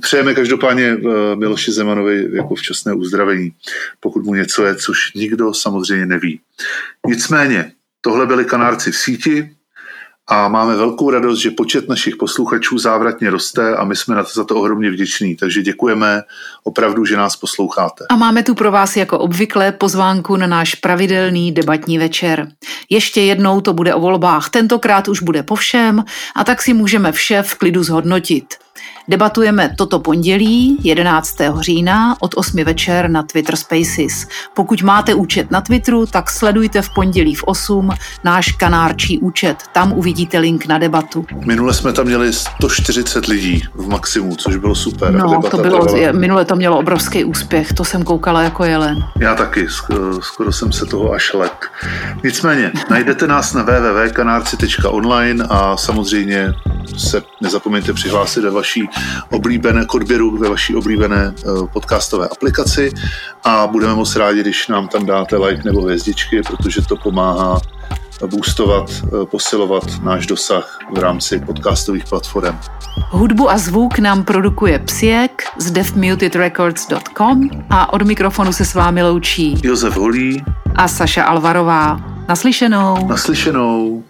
Přejeme 0.00 0.34
každopádně 0.34 0.84
eh, 0.84 1.36
Miloši 1.36 1.72
Zemanovi 1.72 2.28
jako 2.32 2.54
včasné 2.54 2.94
uzdravení, 2.94 3.52
pokud 4.00 4.24
mu 4.24 4.34
něco 4.34 4.64
je, 4.64 4.76
což 4.76 5.14
nikdo 5.14 5.54
samozřejmě 5.54 6.06
neví. 6.06 6.40
Nicméně, 7.06 7.72
tohle 8.00 8.26
byli 8.26 8.44
kanárci 8.44 8.92
v 8.92 8.96
síti 8.96 9.50
a 10.32 10.48
máme 10.48 10.76
velkou 10.76 11.10
radost, 11.10 11.38
že 11.38 11.50
počet 11.50 11.88
našich 11.88 12.16
posluchačů 12.16 12.78
závratně 12.78 13.30
roste 13.30 13.76
a 13.76 13.84
my 13.84 13.96
jsme 13.96 14.14
na 14.14 14.22
to 14.22 14.30
za 14.34 14.44
to 14.44 14.56
ohromně 14.56 14.90
vděční, 14.90 15.36
takže 15.36 15.62
děkujeme 15.62 16.22
opravdu, 16.64 17.04
že 17.04 17.16
nás 17.16 17.36
posloucháte. 17.36 18.04
A 18.10 18.16
máme 18.16 18.42
tu 18.42 18.54
pro 18.54 18.70
vás 18.72 18.96
jako 18.96 19.18
obvykle 19.18 19.72
pozvánku 19.72 20.36
na 20.36 20.46
náš 20.46 20.74
pravidelný 20.74 21.52
debatní 21.52 21.98
večer. 21.98 22.48
Ještě 22.90 23.20
jednou 23.20 23.60
to 23.60 23.72
bude 23.72 23.94
o 23.94 24.00
volbách, 24.00 24.50
tentokrát 24.50 25.08
už 25.08 25.22
bude 25.22 25.42
po 25.42 25.56
všem 25.56 26.04
a 26.36 26.44
tak 26.44 26.62
si 26.62 26.74
můžeme 26.74 27.12
vše 27.12 27.42
v 27.42 27.54
klidu 27.54 27.82
zhodnotit. 27.82 28.44
Debatujeme 29.10 29.70
toto 29.76 29.98
pondělí 29.98 30.76
11. 30.82 31.36
října 31.60 32.16
od 32.20 32.34
8 32.36 32.64
večer 32.64 33.10
na 33.10 33.22
Twitter 33.22 33.56
Spaces. 33.56 34.26
Pokud 34.54 34.82
máte 34.82 35.14
účet 35.14 35.50
na 35.50 35.60
Twitteru, 35.60 36.06
tak 36.06 36.30
sledujte 36.30 36.82
v 36.82 36.90
pondělí 36.94 37.34
v 37.34 37.42
8 37.44 37.90
náš 38.24 38.52
kanárčí 38.52 39.18
účet. 39.18 39.56
Tam 39.72 39.92
uvidíte 39.92 40.38
link 40.38 40.66
na 40.66 40.78
debatu. 40.78 41.26
Minule 41.46 41.74
jsme 41.74 41.92
tam 41.92 42.06
měli 42.06 42.32
140 42.32 43.26
lidí 43.26 43.62
v 43.74 43.88
maximu, 43.88 44.36
což 44.36 44.56
bylo 44.56 44.74
super. 44.74 45.12
No, 45.12 45.42
to 45.50 45.58
bylo, 45.58 45.86
trvala. 45.86 46.12
minule 46.12 46.44
to 46.44 46.56
mělo 46.56 46.78
obrovský 46.78 47.24
úspěch, 47.24 47.72
to 47.72 47.84
jsem 47.84 48.02
koukala 48.02 48.42
jako 48.42 48.64
jelen. 48.64 49.04
Já 49.18 49.34
taky, 49.34 49.68
skoro, 49.68 50.22
skoro 50.22 50.52
jsem 50.52 50.72
se 50.72 50.86
toho 50.86 51.12
až 51.12 51.32
lek. 51.34 51.72
Nicméně, 52.24 52.72
najdete 52.90 53.26
nás 53.26 53.54
na 53.54 53.62
www.kanárci.online 53.62 55.44
a 55.48 55.76
samozřejmě 55.76 56.54
se 56.96 57.22
nezapomeňte 57.40 57.92
přihlásit 57.92 58.40
ve 58.40 58.50
vaší 58.50 58.88
oblíbené 59.30 59.86
k 59.86 59.94
odběru 59.94 60.36
ve 60.36 60.48
vaší 60.48 60.76
oblíbené 60.76 61.34
eh, 61.38 61.42
podcastové 61.72 62.28
aplikaci 62.28 62.92
a 63.44 63.66
budeme 63.66 63.94
moc 63.94 64.16
rádi, 64.16 64.40
když 64.40 64.68
nám 64.68 64.88
tam 64.88 65.06
dáte 65.06 65.36
like 65.36 65.62
nebo 65.64 65.82
hvězdičky, 65.82 66.42
protože 66.42 66.82
to 66.82 66.96
pomáhá 66.96 67.60
boostovat, 68.26 68.90
eh, 69.04 69.26
posilovat 69.26 69.84
náš 70.02 70.26
dosah 70.26 70.78
v 70.94 70.98
rámci 70.98 71.40
podcastových 71.40 72.04
platform. 72.04 72.58
Hudbu 73.10 73.50
a 73.50 73.58
zvuk 73.58 73.98
nám 73.98 74.24
produkuje 74.24 74.78
Psiek 74.78 75.42
z 75.58 75.70
deafmutedrecords.com 75.70 77.50
a 77.70 77.92
od 77.92 78.02
mikrofonu 78.02 78.52
se 78.52 78.64
s 78.64 78.74
vámi 78.74 79.02
loučí 79.02 79.60
Josef 79.62 79.96
Holí 79.96 80.44
a 80.76 80.88
Saša 80.88 81.24
Alvarová. 81.24 82.00
Naslyšenou. 82.28 83.08
Naslyšenou. 83.08 84.04